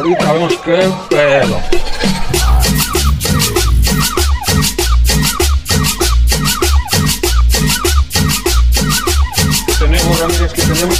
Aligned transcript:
ahorita 0.00 0.32
vemos 0.32 0.56
qué 0.64 0.92
pedo. 1.10 1.60
Tenemos, 9.78 10.20
Ramírez, 10.20 10.52
que 10.52 10.62
tenemos. 10.62 10.98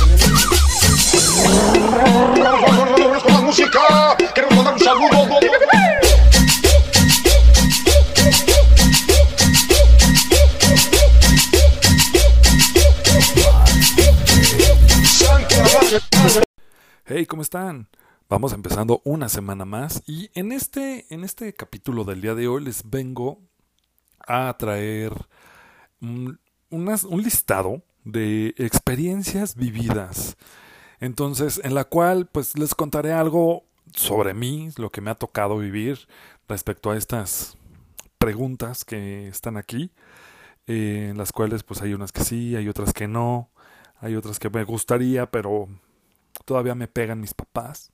con 3.23 3.33
la 3.33 3.41
música. 3.41 4.17
Queremos 4.35 4.57
mandar 4.57 4.75
un 4.75 4.81
saludo. 4.81 5.41
Hey, 17.07 17.27
¿cómo 17.27 17.43
están? 17.43 17.89
Vamos 18.31 18.53
empezando 18.53 19.03
una 19.03 19.29
semana 19.29 19.65
más 19.65 20.05
y 20.07 20.31
en 20.35 20.53
este, 20.53 21.13
en 21.13 21.25
este 21.25 21.53
capítulo 21.53 22.05
del 22.05 22.21
día 22.21 22.37
de 22.37 22.47
hoy 22.47 22.63
les 22.63 22.89
vengo 22.89 23.41
a 24.21 24.57
traer 24.57 25.13
un, 26.01 26.39
listado 27.11 27.83
de 28.05 28.55
experiencias 28.57 29.57
vividas. 29.57 30.37
Entonces, 31.01 31.61
en 31.65 31.75
la 31.75 31.83
cual 31.83 32.27
pues 32.27 32.57
les 32.57 32.77
contaré 32.77 33.13
algo 33.13 33.65
sobre 33.97 34.33
mí, 34.33 34.69
lo 34.77 34.91
que 34.91 35.01
me 35.01 35.11
ha 35.11 35.17
tocado 35.17 35.59
vivir 35.59 36.07
respecto 36.47 36.93
a 36.93 36.97
estas 36.97 37.59
preguntas 38.19 38.85
que 38.85 39.27
están 39.27 39.57
aquí, 39.57 39.91
eh, 40.69 41.09
en 41.11 41.19
las 41.19 41.33
cuales 41.33 41.65
pues 41.65 41.83
hay 41.83 41.95
unas 41.95 42.13
que 42.13 42.23
sí, 42.23 42.55
hay 42.55 42.69
otras 42.69 42.93
que 42.93 43.09
no, 43.09 43.51
hay 43.99 44.15
otras 44.15 44.39
que 44.39 44.51
me 44.51 44.63
gustaría, 44.63 45.29
pero 45.33 45.69
todavía 46.45 46.77
me 46.77 46.87
pegan 46.87 47.21
mis 47.21 47.35
papás. 47.35 47.91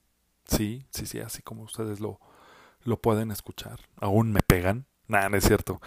Sí, 0.46 0.86
sí, 0.90 1.06
sí, 1.06 1.18
así 1.20 1.42
como 1.42 1.62
ustedes 1.62 2.00
lo, 2.00 2.20
lo 2.84 3.00
pueden 3.00 3.30
escuchar. 3.30 3.80
Aún 3.96 4.32
me 4.32 4.40
pegan. 4.40 4.86
Nada, 5.08 5.28
no 5.28 5.36
es 5.36 5.44
cierto. 5.44 5.80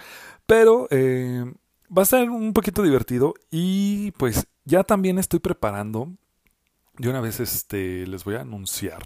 Pero 0.46 0.88
eh, 0.92 1.52
va 1.96 2.04
a 2.04 2.06
ser 2.06 2.30
un 2.30 2.54
poquito 2.54 2.84
divertido 2.84 3.34
y 3.52 4.12
pues 4.12 4.48
ya 4.66 4.84
también 4.84 5.18
estoy 5.20 5.40
preparando. 5.40 6.10
De 6.98 7.10
una 7.10 7.22
vez 7.22 7.40
este, 7.40 8.06
les 8.08 8.26
voy 8.26 8.36
a 8.36 8.42
anunciar 8.42 9.04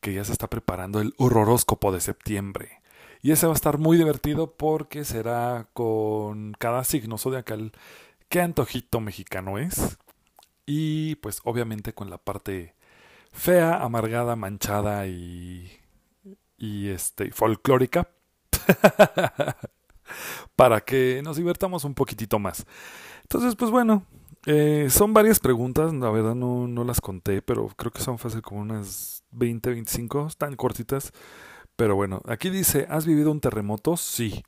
que 0.00 0.14
ya 0.14 0.24
se 0.24 0.32
está 0.32 0.48
preparando 0.48 1.00
el 1.00 1.14
horroróscopo 1.18 1.92
de 1.92 2.00
septiembre. 2.00 2.80
Y 3.22 3.30
ese 3.30 3.46
va 3.46 3.52
a 3.52 3.54
estar 3.54 3.78
muy 3.78 3.96
divertido 3.96 4.54
porque 4.56 5.04
será 5.04 5.68
con 5.74 6.54
cada 6.58 6.82
signo 6.84 7.18
zodiacal 7.18 7.72
qué 8.28 8.40
antojito 8.40 9.00
mexicano 9.00 9.58
es. 9.58 9.98
Y 10.66 11.16
pues 11.16 11.40
obviamente 11.44 11.92
con 11.92 12.10
la 12.10 12.18
parte 12.18 12.74
fea, 13.32 13.82
amargada, 13.82 14.36
manchada 14.36 15.06
y, 15.06 15.70
y 16.58 16.88
este, 16.88 17.32
folclórica. 17.32 18.08
para 20.56 20.80
que 20.80 21.20
nos 21.24 21.36
divertamos 21.36 21.84
un 21.84 21.94
poquitito 21.94 22.38
más. 22.38 22.66
Entonces, 23.22 23.56
pues 23.56 23.70
bueno, 23.70 24.04
eh, 24.46 24.88
son 24.90 25.14
varias 25.14 25.40
preguntas, 25.40 25.92
la 25.92 26.10
verdad 26.10 26.34
no, 26.34 26.66
no 26.68 26.84
las 26.84 27.00
conté, 27.00 27.42
pero 27.42 27.68
creo 27.76 27.92
que 27.92 28.02
son 28.02 28.18
fácil 28.18 28.42
como 28.42 28.60
unas 28.60 29.24
20, 29.30 29.70
25, 29.70 30.26
están 30.26 30.56
cortitas. 30.56 31.12
Pero 31.76 31.96
bueno, 31.96 32.20
aquí 32.26 32.50
dice, 32.50 32.86
¿has 32.90 33.06
vivido 33.06 33.30
un 33.30 33.40
terremoto? 33.40 33.96
Sí. 33.96 34.42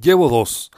Llevo 0.00 0.28
dos. 0.28 0.70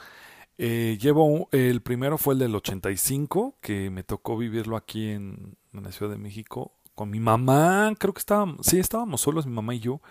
Eh, 0.57 0.97
llevo 0.99 1.49
el 1.51 1.81
primero 1.81 2.17
fue 2.17 2.33
el 2.33 2.39
del 2.39 2.55
85, 2.55 3.57
que 3.61 3.89
me 3.89 4.03
tocó 4.03 4.37
vivirlo 4.37 4.75
aquí 4.75 5.09
en 5.09 5.57
la 5.71 5.91
Ciudad 5.91 6.11
de 6.11 6.17
México 6.17 6.73
con 7.01 7.09
mi 7.09 7.19
mamá. 7.19 7.91
Creo 7.97 8.13
que 8.13 8.19
estábamos, 8.19 8.63
sí, 8.63 8.77
estábamos 8.77 9.21
solos, 9.21 9.47
mi 9.47 9.53
mamá 9.53 9.73
y 9.73 9.79
yo. 9.79 10.01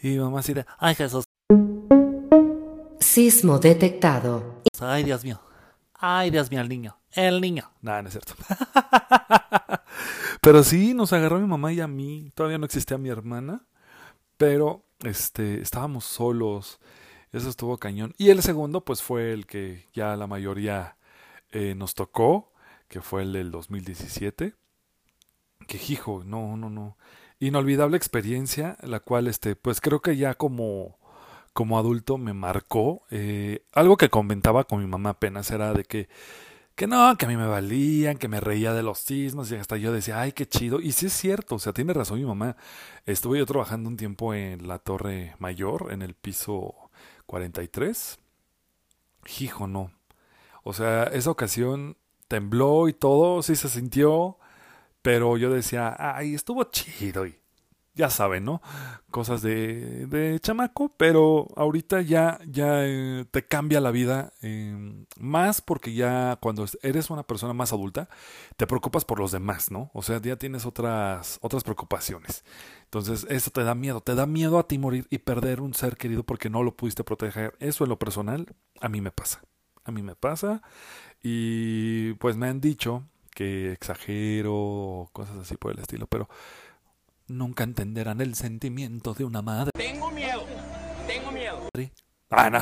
Y 0.00 0.10
mi 0.10 0.18
mamá 0.20 0.38
así 0.38 0.54
de, 0.54 0.64
ay 0.78 0.94
Jesús, 0.94 1.24
Sismo 3.00 3.58
detectado. 3.58 4.62
ay 4.78 5.02
Dios 5.02 5.24
mío, 5.24 5.40
ay 5.94 6.30
Dios 6.30 6.52
mío, 6.52 6.60
el 6.60 6.68
niño, 6.68 6.96
el 7.10 7.40
niño. 7.40 7.72
Nada, 7.82 8.02
no 8.02 8.10
es 8.10 8.14
cierto. 8.14 8.34
pero 10.40 10.62
sí, 10.62 10.94
nos 10.94 11.12
agarró 11.12 11.40
mi 11.40 11.48
mamá 11.48 11.72
y 11.72 11.80
a 11.80 11.88
mí. 11.88 12.30
Todavía 12.36 12.58
no 12.58 12.66
existía 12.66 12.96
mi 12.96 13.08
hermana, 13.08 13.66
pero 14.36 14.84
este, 15.00 15.60
estábamos 15.60 16.04
solos. 16.04 16.78
Eso 17.32 17.48
estuvo 17.48 17.76
cañón. 17.78 18.14
Y 18.18 18.30
el 18.30 18.40
segundo, 18.42 18.84
pues 18.84 19.02
fue 19.02 19.32
el 19.32 19.46
que 19.46 19.84
ya 19.94 20.14
la 20.14 20.28
mayoría 20.28 20.96
eh, 21.50 21.74
nos 21.74 21.96
tocó, 21.96 22.52
que 22.86 23.00
fue 23.00 23.22
el 23.22 23.32
del 23.32 23.50
2017. 23.50 24.54
Que 25.68 25.78
hijo, 25.90 26.22
no, 26.24 26.56
no, 26.56 26.70
no. 26.70 26.96
Inolvidable 27.40 27.96
experiencia, 27.98 28.78
la 28.82 29.00
cual, 29.00 29.28
este, 29.28 29.54
pues 29.54 29.80
creo 29.82 30.00
que 30.00 30.16
ya 30.16 30.34
como, 30.34 30.98
como 31.52 31.78
adulto 31.78 32.18
me 32.18 32.32
marcó. 32.32 33.02
Eh, 33.10 33.64
algo 33.74 33.98
que 33.98 34.08
comentaba 34.10 34.64
con 34.64 34.80
mi 34.80 34.86
mamá 34.86 35.10
apenas 35.10 35.50
era 35.50 35.74
de 35.74 35.84
que, 35.84 36.08
que 36.74 36.86
no, 36.86 37.16
que 37.18 37.26
a 37.26 37.28
mí 37.28 37.36
me 37.36 37.46
valían, 37.46 38.18
que 38.18 38.28
me 38.28 38.40
reía 38.40 38.72
de 38.72 38.82
los 38.82 39.00
sismos 39.00 39.52
y 39.52 39.56
hasta 39.56 39.76
yo 39.76 39.92
decía, 39.92 40.20
ay, 40.20 40.32
qué 40.32 40.46
chido. 40.46 40.80
Y 40.80 40.92
sí 40.92 41.06
es 41.06 41.12
cierto, 41.12 41.56
o 41.56 41.58
sea, 41.58 41.74
tiene 41.74 41.92
razón 41.92 42.18
mi 42.18 42.24
mamá. 42.24 42.56
Estuve 43.06 43.38
yo 43.38 43.46
trabajando 43.46 43.90
un 43.90 43.98
tiempo 43.98 44.34
en 44.34 44.68
la 44.68 44.78
Torre 44.78 45.34
Mayor, 45.38 45.88
en 45.92 46.02
el 46.02 46.14
piso 46.14 46.74
43. 47.26 48.18
Hijo, 49.40 49.66
no. 49.66 49.92
O 50.64 50.72
sea, 50.72 51.04
esa 51.04 51.30
ocasión 51.30 51.96
tembló 52.28 52.88
y 52.88 52.94
todo, 52.94 53.42
sí 53.42 53.56
se 53.56 53.68
sintió, 53.68 54.38
pero 55.08 55.38
yo 55.38 55.48
decía, 55.48 55.96
ay, 55.98 56.34
estuvo 56.34 56.64
chido 56.64 57.24
y 57.24 57.34
ya 57.94 58.10
saben, 58.10 58.44
¿no? 58.44 58.60
Cosas 59.10 59.40
de, 59.40 60.04
de 60.04 60.38
chamaco, 60.38 60.92
pero 60.98 61.48
ahorita 61.56 62.02
ya, 62.02 62.38
ya 62.46 62.84
eh, 62.84 63.24
te 63.30 63.46
cambia 63.46 63.80
la 63.80 63.90
vida 63.90 64.34
eh, 64.42 64.76
más 65.18 65.62
porque 65.62 65.94
ya 65.94 66.36
cuando 66.42 66.66
eres 66.82 67.08
una 67.08 67.22
persona 67.22 67.54
más 67.54 67.72
adulta 67.72 68.10
te 68.58 68.66
preocupas 68.66 69.06
por 69.06 69.18
los 69.18 69.32
demás, 69.32 69.70
¿no? 69.70 69.90
O 69.94 70.02
sea, 70.02 70.20
ya 70.20 70.36
tienes 70.36 70.66
otras, 70.66 71.38
otras 71.40 71.64
preocupaciones. 71.64 72.44
Entonces, 72.84 73.26
eso 73.30 73.50
te 73.50 73.64
da 73.64 73.74
miedo, 73.74 74.02
te 74.02 74.14
da 74.14 74.26
miedo 74.26 74.58
a 74.58 74.68
ti 74.68 74.76
morir 74.76 75.06
y 75.08 75.16
perder 75.20 75.62
un 75.62 75.72
ser 75.72 75.96
querido 75.96 76.22
porque 76.22 76.50
no 76.50 76.62
lo 76.62 76.76
pudiste 76.76 77.02
proteger. 77.02 77.56
Eso 77.60 77.84
en 77.84 77.88
lo 77.88 77.98
personal, 77.98 78.54
a 78.82 78.90
mí 78.90 79.00
me 79.00 79.10
pasa. 79.10 79.40
A 79.84 79.90
mí 79.90 80.02
me 80.02 80.16
pasa 80.16 80.60
y 81.22 82.12
pues 82.14 82.36
me 82.36 82.46
han 82.46 82.60
dicho 82.60 83.04
que 83.38 83.70
exagero 83.70 84.52
o 84.52 85.08
cosas 85.12 85.36
así 85.36 85.56
por 85.56 85.70
el 85.70 85.78
estilo, 85.78 86.08
pero 86.08 86.28
nunca 87.28 87.62
entenderán 87.62 88.20
el 88.20 88.34
sentimiento 88.34 89.14
de 89.14 89.24
una 89.24 89.42
madre. 89.42 89.70
Tengo 89.76 90.10
miedo, 90.10 90.44
tengo 91.06 91.30
miedo. 91.30 91.68
Ah, 92.30 92.50
no, 92.50 92.58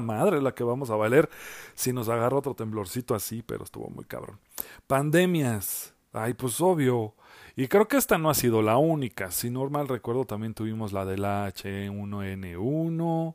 madre 0.06 0.40
la 0.40 0.54
que 0.54 0.62
vamos 0.62 0.90
a 0.90 0.94
valer 0.94 1.28
si 1.74 1.92
nos 1.92 2.08
agarra 2.08 2.36
otro 2.36 2.54
temblorcito 2.54 3.16
así, 3.16 3.42
pero 3.42 3.64
estuvo 3.64 3.88
muy 3.88 4.04
cabrón. 4.04 4.38
Pandemias. 4.86 5.94
Ay, 6.12 6.34
pues 6.34 6.60
obvio. 6.60 7.16
Y 7.56 7.66
creo 7.66 7.88
que 7.88 7.96
esta 7.96 8.18
no 8.18 8.30
ha 8.30 8.34
sido 8.34 8.62
la 8.62 8.76
única. 8.76 9.32
Si 9.32 9.50
no 9.50 9.68
mal 9.68 9.88
recuerdo, 9.88 10.26
también 10.26 10.54
tuvimos 10.54 10.92
la 10.92 11.04
del 11.04 11.24
H1N1. 11.24 13.34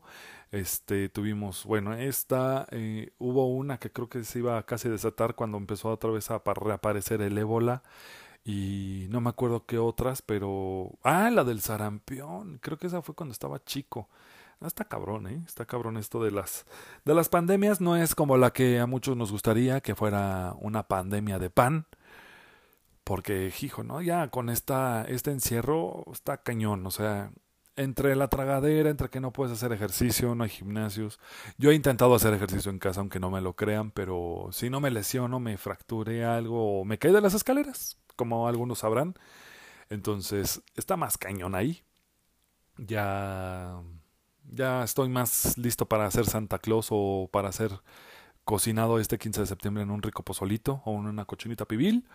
Este, 0.51 1.07
tuvimos, 1.09 1.65
bueno, 1.65 1.93
esta, 1.93 2.67
eh, 2.71 3.13
hubo 3.19 3.47
una 3.53 3.77
que 3.79 3.89
creo 3.91 4.09
que 4.09 4.23
se 4.25 4.39
iba 4.39 4.57
a 4.57 4.65
casi 4.65 4.89
desatar 4.89 5.35
cuando 5.35 5.57
empezó 5.57 5.89
otra 5.89 6.09
vez 6.11 6.29
a 6.29 6.35
apa- 6.35 6.53
reaparecer 6.53 7.21
el 7.21 7.37
ébola. 7.37 7.83
Y 8.45 9.07
no 9.11 9.21
me 9.21 9.29
acuerdo 9.29 9.65
qué 9.65 9.77
otras, 9.79 10.21
pero... 10.23 10.91
Ah, 11.03 11.29
la 11.31 11.43
del 11.43 11.61
sarampión. 11.61 12.59
Creo 12.61 12.77
que 12.77 12.87
esa 12.87 13.01
fue 13.03 13.15
cuando 13.15 13.33
estaba 13.33 13.63
chico. 13.63 14.09
Ah, 14.61 14.67
Está 14.67 14.85
cabrón, 14.85 15.27
¿eh? 15.27 15.43
Está 15.47 15.65
cabrón 15.65 15.97
esto 15.97 16.23
de 16.23 16.31
las, 16.31 16.65
de 17.05 17.13
las 17.15 17.29
pandemias. 17.29 17.81
No 17.81 17.95
es 17.97 18.15
como 18.15 18.37
la 18.37 18.51
que 18.53 18.79
a 18.79 18.87
muchos 18.87 19.17
nos 19.17 19.31
gustaría, 19.31 19.81
que 19.81 19.95
fuera 19.95 20.55
una 20.59 20.83
pandemia 20.87 21.39
de 21.39 21.49
pan. 21.51 21.85
Porque, 23.03 23.51
hijo, 23.61 23.83
¿no? 23.83 24.01
Ya 24.01 24.29
con 24.29 24.49
esta, 24.49 25.03
este 25.07 25.31
encierro 25.31 26.05
está 26.11 26.37
cañón. 26.43 26.85
O 26.85 26.91
sea, 26.91 27.31
entre 27.75 28.15
la 28.15 28.27
tragadera, 28.29 28.89
entre 28.89 29.09
que 29.09 29.19
no 29.19 29.31
puedes 29.33 29.53
hacer 29.53 29.71
ejercicio, 29.71 30.35
no 30.35 30.43
hay 30.43 30.49
gimnasios. 30.49 31.19
Yo 31.57 31.71
he 31.71 31.75
intentado 31.75 32.15
hacer 32.15 32.33
ejercicio 32.33 32.71
en 32.71 32.79
casa, 32.79 32.99
aunque 33.01 33.19
no 33.19 33.29
me 33.31 33.41
lo 33.41 33.55
crean, 33.55 33.91
pero 33.91 34.49
si 34.51 34.69
no 34.69 34.79
me 34.79 34.91
lesiono, 34.91 35.39
me 35.39 35.57
fracturé 35.57 36.25
algo 36.25 36.85
me 36.85 36.97
caí 36.99 37.11
de 37.13 37.21
las 37.21 37.33
escaleras, 37.33 37.97
como 38.15 38.47
algunos 38.47 38.79
sabrán. 38.79 39.15
Entonces, 39.89 40.61
está 40.75 40.97
más 40.97 41.17
cañón 41.17 41.55
ahí. 41.55 41.83
Ya 42.77 43.81
ya 44.49 44.83
estoy 44.83 45.09
más 45.09 45.57
listo 45.57 45.87
para 45.87 46.05
hacer 46.05 46.25
Santa 46.25 46.59
Claus 46.59 46.87
o 46.91 47.29
para 47.31 47.49
hacer 47.49 47.71
cocinado 48.45 48.99
este 48.99 49.17
15 49.17 49.41
de 49.41 49.47
septiembre 49.47 49.83
en 49.83 49.91
un 49.91 50.01
rico 50.01 50.23
pozolito 50.23 50.81
o 50.85 50.93
en 50.99 51.07
una 51.07 51.25
cochinita 51.25 51.65
pibil. 51.65 52.07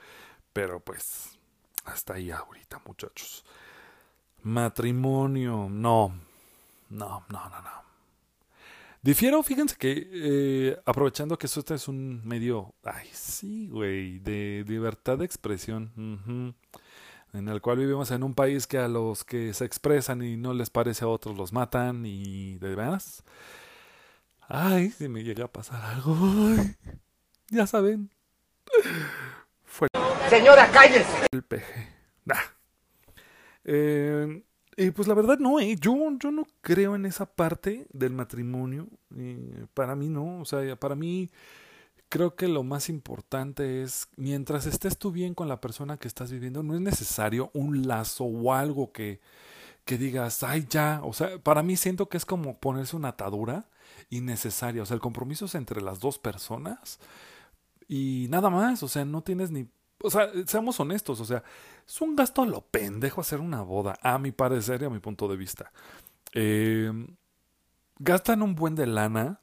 Pero 0.53 0.81
pues, 0.81 1.39
hasta 1.85 2.15
ahí 2.15 2.31
ahorita, 2.31 2.81
muchachos. 2.87 3.45
Matrimonio, 4.47 5.67
no. 5.69 6.15
No, 6.91 7.25
no, 7.29 7.49
no, 7.49 7.63
no. 7.63 7.77
Difiero, 9.03 9.43
fíjense 9.43 9.77
que 9.77 10.09
eh, 10.13 10.81
aprovechando 10.85 11.37
que 11.37 11.47
esto 11.47 11.75
es 11.75 11.89
un 11.89 12.25
medio, 12.25 12.73
ay, 12.85 13.09
sí, 13.13 13.69
güey, 13.69 14.21
de 14.21 14.65
libertad 14.69 15.19
de 15.19 15.25
expresión. 15.25 15.91
en 17.33 17.49
el 17.49 17.61
cual 17.61 17.79
vivimos 17.79 18.13
en 18.13 18.23
un 18.23 18.35
país 18.35 18.69
que 18.69 18.79
a 18.79 18.87
los 18.87 19.25
que 19.25 19.53
se 19.53 19.65
expresan 19.65 20.23
y 20.23 20.37
no 20.37 20.55
les 20.55 20.71
parece 20.71 21.05
a 21.05 21.09
otros 21.09 21.37
los 21.37 21.53
matan 21.53 22.07
y 22.07 22.57
de 22.59 22.77
veras. 22.77 23.25
Ay, 24.49 24.91
si 24.91 25.09
me 25.09 25.25
llega 25.25 25.47
a 25.47 25.53
pasar 25.53 25.83
algo. 25.85 26.17
ay, 26.57 26.77
ya 27.51 27.67
saben. 27.67 28.11
Fue 29.65 29.89
Señora, 30.31 30.71
cállese. 30.71 31.27
el 31.33 31.43
peje. 31.43 31.89
Nah. 32.25 32.56
Eh, 33.67 34.43
y 34.77 34.91
pues 34.93 35.09
la 35.09 35.15
verdad 35.15 35.39
no, 35.39 35.59
eh. 35.61 35.77
yo, 35.81 35.97
yo 36.19 36.31
no 36.31 36.47
creo 36.61 36.95
en 36.95 37.05
esa 37.05 37.27
parte 37.27 37.87
del 37.93 38.13
matrimonio. 38.13 38.89
Eh, 39.17 39.67
para 39.75 39.95
mí 39.97 40.09
no, 40.09 40.41
o 40.41 40.45
sea, 40.45 40.77
para 40.77 40.95
mí 40.95 41.31
creo 42.09 42.37
que 42.37 42.49
lo 42.49 42.63
más 42.63 42.89
importante 42.89 43.83
es, 43.83 44.09
mientras 44.17 44.67
estés 44.67 44.99
tú 44.99 45.11
bien 45.13 45.35
con 45.35 45.49
la 45.49 45.61
persona 45.61 45.97
que 45.99 46.09
estás 46.09 46.31
viviendo, 46.31 46.63
no 46.63 46.75
es 46.75 46.81
necesario 46.81 47.51
un 47.55 47.87
lazo 47.89 48.25
o 48.25 48.53
algo 48.55 48.93
que, 48.93 49.21
que 49.85 49.99
digas, 49.99 50.43
ay 50.43 50.67
ya, 50.71 51.01
o 51.05 51.13
sea, 51.13 51.39
para 51.39 51.63
mí 51.63 51.77
siento 51.77 52.09
que 52.09 52.17
es 52.17 52.27
como 52.27 52.59
ponerse 52.59 52.97
una 52.97 53.09
atadura 53.09 53.69
innecesaria, 54.11 54.83
o 54.83 54.87
sea, 54.87 54.95
el 54.95 55.01
compromiso 55.01 55.47
es 55.47 55.55
entre 55.57 55.83
las 55.83 56.01
dos 56.01 56.19
personas 56.19 57.01
y 57.89 58.27
nada 58.31 58.51
más, 58.51 58.83
o 58.83 58.89
sea, 58.89 59.05
no 59.05 59.23
tienes 59.23 59.51
ni... 59.51 59.69
O 60.03 60.11
sea, 60.11 60.31
seamos 60.47 60.79
honestos, 60.79 61.21
o 61.21 61.25
sea, 61.25 61.43
es 61.87 62.01
un 62.01 62.17
gasto 62.17 62.43
a 62.43 62.47
lo 62.47 62.63
pendejo 62.63 63.21
hacer 63.21 63.41
una 63.41 63.63
boda, 63.63 63.99
a 64.03 64.19
mi 64.19 64.33
parecer 64.33 64.83
y 64.83 64.85
a 64.85 64.91
mi 64.91 64.99
punto 64.99 65.27
de 65.29 65.37
vista. 65.37 65.73
Eh, 66.33 66.93
gastan 67.99 68.43
un 68.43 68.55
buen 68.55 68.75
de 68.75 68.87
lana, 68.87 69.41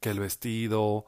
que 0.00 0.10
el 0.10 0.20
vestido, 0.20 1.06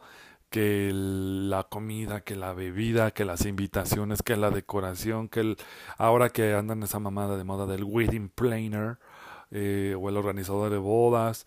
que 0.50 0.90
la 0.92 1.64
comida, 1.64 2.22
que 2.22 2.36
la 2.36 2.52
bebida, 2.54 3.10
que 3.10 3.24
las 3.24 3.44
invitaciones, 3.46 4.22
que 4.22 4.36
la 4.36 4.50
decoración, 4.50 5.28
que 5.28 5.40
el... 5.40 5.56
Ahora 5.96 6.30
que 6.30 6.54
andan 6.54 6.82
esa 6.82 6.98
mamada 6.98 7.36
de 7.36 7.44
moda 7.44 7.66
del 7.66 7.84
wedding 7.84 8.28
planner 8.30 8.98
eh, 9.50 9.94
o 9.98 10.08
el 10.08 10.16
organizador 10.16 10.70
de 10.70 10.78
bodas, 10.78 11.46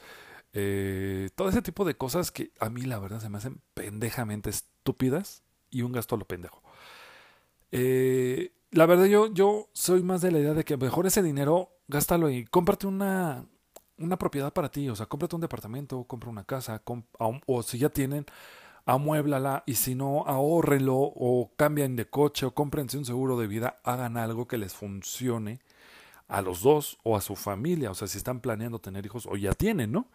eh, 0.53 1.29
todo 1.35 1.49
ese 1.49 1.61
tipo 1.61 1.85
de 1.85 1.95
cosas 1.95 2.31
que 2.31 2.51
a 2.59 2.69
mí 2.69 2.81
la 2.81 2.99
verdad 2.99 3.21
se 3.21 3.29
me 3.29 3.37
hacen 3.37 3.61
pendejamente 3.73 4.49
estúpidas 4.49 5.43
y 5.69 5.81
un 5.83 5.91
gasto 5.93 6.15
a 6.15 6.17
lo 6.19 6.25
pendejo. 6.25 6.61
Eh, 7.71 8.53
la 8.71 8.85
verdad 8.85 9.05
yo, 9.05 9.31
yo 9.33 9.69
soy 9.73 10.03
más 10.03 10.21
de 10.21 10.31
la 10.31 10.39
idea 10.39 10.53
de 10.53 10.63
que 10.63 10.77
mejor 10.77 11.05
ese 11.05 11.21
dinero 11.21 11.69
gástalo 11.87 12.29
y 12.29 12.45
cómprate 12.45 12.87
una, 12.87 13.45
una 13.97 14.17
propiedad 14.17 14.53
para 14.53 14.69
ti, 14.69 14.89
o 14.89 14.95
sea, 14.95 15.05
cómprate 15.05 15.35
un 15.35 15.41
departamento, 15.41 16.03
compra 16.05 16.29
una 16.29 16.45
casa, 16.45 16.81
o 17.45 17.63
si 17.63 17.77
ya 17.77 17.89
tienen, 17.89 18.25
amuéblala 18.85 19.63
y 19.65 19.75
si 19.75 19.95
no, 19.95 20.25
ahórrenlo 20.25 20.95
o 20.97 21.51
cambien 21.55 21.95
de 21.95 22.09
coche 22.09 22.45
o 22.45 22.53
cómprense 22.53 22.97
un 22.97 23.05
seguro 23.05 23.37
de 23.37 23.47
vida, 23.47 23.77
hagan 23.83 24.17
algo 24.17 24.47
que 24.47 24.57
les 24.57 24.73
funcione 24.73 25.59
a 26.27 26.41
los 26.41 26.61
dos 26.61 26.97
o 27.03 27.17
a 27.17 27.21
su 27.21 27.35
familia, 27.35 27.91
o 27.91 27.95
sea, 27.95 28.07
si 28.07 28.17
están 28.17 28.39
planeando 28.39 28.79
tener 28.79 29.05
hijos 29.05 29.27
o 29.27 29.35
ya 29.35 29.53
tienen, 29.53 29.91
¿no? 29.91 30.07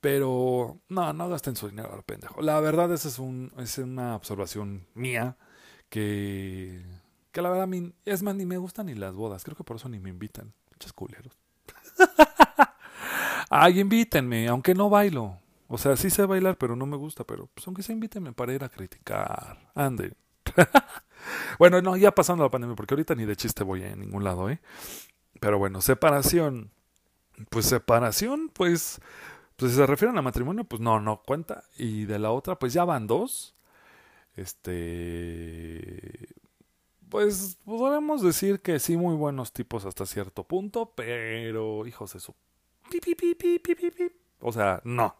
Pero 0.00 0.80
no, 0.88 1.12
no 1.14 1.28
gasten 1.30 1.56
su 1.56 1.68
dinero 1.68 1.92
a 1.92 1.96
lo 1.96 2.02
pendejo. 2.02 2.42
La 2.42 2.60
verdad, 2.60 2.92
esa 2.92 3.08
es, 3.08 3.18
un, 3.18 3.52
es 3.56 3.78
una 3.78 4.14
observación 4.14 4.86
mía 4.94 5.38
que, 5.88 6.84
que 7.32 7.42
la 7.42 7.50
verdad 7.50 7.68
a 7.72 7.92
es 8.04 8.22
más, 8.22 8.34
ni 8.34 8.46
me 8.46 8.58
gustan 8.58 8.86
ni 8.86 8.94
las 8.94 9.14
bodas. 9.14 9.44
Creo 9.44 9.56
que 9.56 9.64
por 9.64 9.76
eso 9.76 9.88
ni 9.88 9.98
me 9.98 10.10
invitan. 10.10 10.52
Muchos 10.70 10.92
culeros. 10.92 11.38
Ay, 13.50 13.80
invítenme, 13.80 14.48
aunque 14.48 14.74
no 14.74 14.90
bailo. 14.90 15.38
O 15.68 15.78
sea, 15.78 15.96
sí 15.96 16.10
sé 16.10 16.26
bailar, 16.26 16.56
pero 16.58 16.76
no 16.76 16.86
me 16.86 16.96
gusta. 16.96 17.24
Pero 17.24 17.48
pues 17.54 17.66
aunque 17.66 17.82
sea, 17.82 17.94
invítenme 17.94 18.32
para 18.32 18.52
ir 18.52 18.64
a 18.64 18.68
criticar. 18.68 19.70
Anden. 19.74 20.14
bueno, 21.58 21.80
no, 21.82 21.96
ya 21.96 22.12
pasando 22.12 22.44
la 22.44 22.50
pandemia, 22.50 22.76
porque 22.76 22.94
ahorita 22.94 23.14
ni 23.14 23.24
de 23.24 23.36
chiste 23.36 23.64
voy 23.64 23.82
a 23.82 23.96
ningún 23.96 24.24
lado, 24.24 24.50
¿eh? 24.50 24.60
Pero 25.40 25.58
bueno, 25.58 25.80
separación. 25.80 26.70
Pues 27.50 27.66
separación, 27.66 28.50
pues, 28.52 29.00
pues 29.56 29.72
si 29.72 29.78
se 29.78 29.86
refieren 29.86 30.16
a 30.16 30.22
matrimonio, 30.22 30.64
pues 30.64 30.80
no, 30.80 31.00
no 31.00 31.22
cuenta. 31.22 31.64
Y 31.76 32.04
de 32.06 32.18
la 32.18 32.30
otra, 32.30 32.58
pues 32.58 32.72
ya 32.72 32.84
van 32.84 33.06
dos. 33.06 33.55
Este. 34.36 36.28
Pues 37.08 37.56
podemos 37.64 38.22
decir 38.22 38.60
que 38.60 38.78
sí, 38.78 38.96
muy 38.96 39.14
buenos 39.14 39.52
tipos 39.52 39.84
hasta 39.84 40.06
cierto 40.06 40.44
punto, 40.44 40.92
pero 40.94 41.86
hijos 41.86 42.12
de 42.12 42.20
su. 42.20 42.34
O 44.40 44.52
sea, 44.52 44.80
no. 44.84 45.16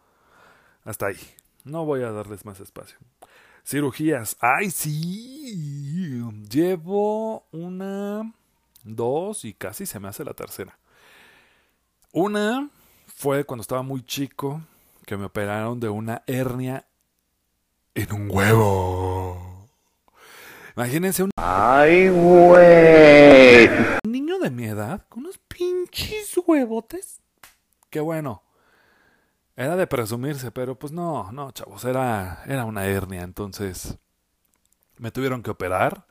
Hasta 0.85 1.07
ahí. 1.07 1.19
No 1.65 1.85
voy 1.85 2.03
a 2.03 2.13
darles 2.13 2.45
más 2.45 2.61
espacio. 2.61 2.99
Cirugías. 3.65 4.37
¡Ay, 4.41 4.71
sí! 4.71 6.23
Llevo 6.49 7.47
una, 7.51 8.33
dos 8.85 9.45
y 9.45 9.55
casi 9.55 9.87
se 9.87 9.99
me 9.99 10.09
hace 10.09 10.25
la 10.25 10.35
tercera. 10.35 10.79
Una 12.13 12.71
fue 13.07 13.45
cuando 13.45 13.63
estaba 13.63 13.83
muy 13.83 14.05
chico, 14.05 14.63
que 15.05 15.17
me 15.17 15.25
operaron 15.25 15.81
de 15.81 15.89
una 15.89 16.23
hernia 16.27 16.87
en 17.97 18.13
un 18.13 18.29
huevo. 18.31 19.67
Imagínense 20.77 21.23
un 21.23 21.31
Ay, 21.37 22.11
güey. 22.11 23.69
niño 24.07 24.39
de 24.39 24.51
mi 24.51 24.67
edad 24.67 25.07
con 25.09 25.25
unos 25.25 25.39
pinches 25.39 26.39
huevotes. 26.47 27.21
Qué 27.89 28.01
bueno. 28.01 28.43
Era 29.57 29.75
de 29.77 29.87
presumirse, 29.87 30.51
pero 30.51 30.79
pues 30.79 30.93
no, 30.93 31.33
no, 31.33 31.51
chavos, 31.53 31.83
era, 31.87 32.43
era 32.47 32.67
una 32.67 32.85
hernia, 32.85 33.23
entonces 33.23 33.97
me 34.99 35.11
tuvieron 35.11 35.43
que 35.43 35.51
operar. 35.51 36.07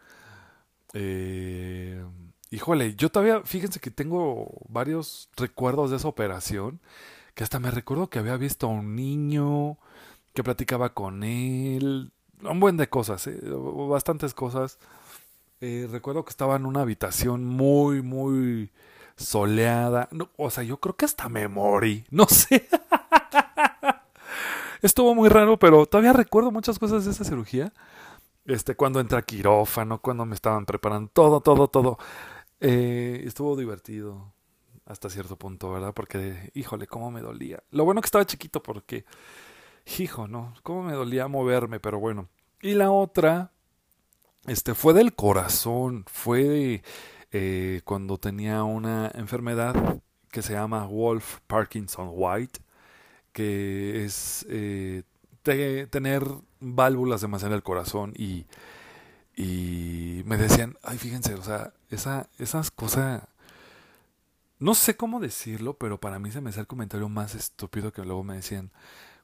Eh, 0.93 2.03
híjole, 2.49 2.95
yo 2.95 3.11
todavía, 3.11 3.41
fíjense 3.43 3.79
que 3.79 3.91
tengo 3.91 4.51
varios 4.67 5.29
recuerdos 5.37 5.91
de 5.91 5.97
esa 5.97 6.07
operación, 6.07 6.79
que 7.35 7.43
hasta 7.43 7.59
me 7.59 7.69
recuerdo 7.69 8.09
que 8.09 8.17
había 8.17 8.37
visto 8.37 8.65
a 8.65 8.71
un 8.71 8.95
niño, 8.95 9.77
que 10.35 10.43
platicaba 10.43 10.93
con 10.93 11.23
él, 11.23 12.11
un 12.43 12.59
buen 12.59 12.77
de 12.77 12.89
cosas, 12.89 13.25
eh, 13.27 13.39
bastantes 13.89 14.33
cosas. 14.35 14.77
Eh, 15.61 15.87
recuerdo 15.89 16.23
que 16.25 16.29
estaba 16.29 16.57
en 16.57 16.65
una 16.65 16.81
habitación 16.81 17.45
muy, 17.45 18.03
muy 18.03 18.71
soleada. 19.15 20.09
O 20.37 20.49
sea, 20.51 20.63
yo 20.63 20.77
creo 20.77 20.95
que 20.95 21.05
hasta 21.05 21.29
me 21.29 21.47
morí. 21.47 22.05
No 22.11 22.25
sé. 22.27 22.67
Estuvo 24.81 25.15
muy 25.15 25.29
raro, 25.29 25.57
pero 25.57 25.85
todavía 25.87 26.13
recuerdo 26.13 26.51
muchas 26.51 26.77
cosas 26.77 27.05
de 27.05 27.11
esa 27.11 27.23
cirugía. 27.23 27.73
Este, 28.45 28.75
cuando 28.75 28.99
entré 28.99 29.17
a 29.17 29.23
quirófano, 29.23 29.99
cuando 29.99 30.25
me 30.25 30.35
estaban 30.35 30.65
preparando, 30.65 31.09
todo, 31.11 31.41
todo, 31.41 31.67
todo. 31.67 31.97
Eh, 32.59 33.23
estuvo 33.25 33.55
divertido 33.55 34.33
hasta 34.85 35.09
cierto 35.09 35.37
punto, 35.37 35.71
¿verdad? 35.71 35.93
Porque, 35.93 36.51
híjole, 36.53 36.85
cómo 36.87 37.09
me 37.09 37.21
dolía. 37.21 37.63
Lo 37.71 37.85
bueno 37.85 38.01
que 38.01 38.05
estaba 38.05 38.25
chiquito 38.25 38.61
porque, 38.61 39.05
hijo, 39.99 40.27
no, 40.27 40.53
cómo 40.63 40.83
me 40.83 40.93
dolía 40.93 41.27
moverme, 41.27 41.79
pero 41.79 41.99
bueno. 41.99 42.29
Y 42.61 42.73
la 42.73 42.91
otra, 42.91 43.51
este, 44.47 44.75
fue 44.75 44.93
del 44.93 45.15
corazón, 45.15 46.05
fue 46.07 46.83
eh, 47.31 47.81
cuando 47.85 48.17
tenía 48.17 48.63
una 48.63 49.11
enfermedad 49.15 50.01
que 50.31 50.41
se 50.41 50.53
llama 50.53 50.85
Wolf 50.85 51.39
Parkinson 51.47 52.09
White, 52.13 52.59
que 53.33 54.05
es 54.05 54.45
eh, 54.49 55.03
te- 55.43 55.87
tener 55.87 56.25
válvulas 56.59 57.21
demasiado 57.21 57.53
en 57.53 57.57
el 57.57 57.63
corazón 57.63 58.13
y, 58.17 58.45
y 59.35 60.23
me 60.25 60.37
decían, 60.37 60.77
ay, 60.83 60.97
fíjense, 60.97 61.35
o 61.35 61.43
sea, 61.43 61.73
esa, 61.89 62.29
esas 62.39 62.71
cosas, 62.71 63.23
no 64.59 64.73
sé 64.73 64.95
cómo 64.95 65.19
decirlo, 65.19 65.77
pero 65.77 65.99
para 65.99 66.19
mí 66.19 66.31
se 66.31 66.41
me 66.41 66.49
hace 66.49 66.61
el 66.61 66.67
comentario 66.67 67.09
más 67.09 67.35
estúpido 67.35 67.91
que 67.91 68.03
luego 68.03 68.23
me 68.23 68.35
decían 68.35 68.71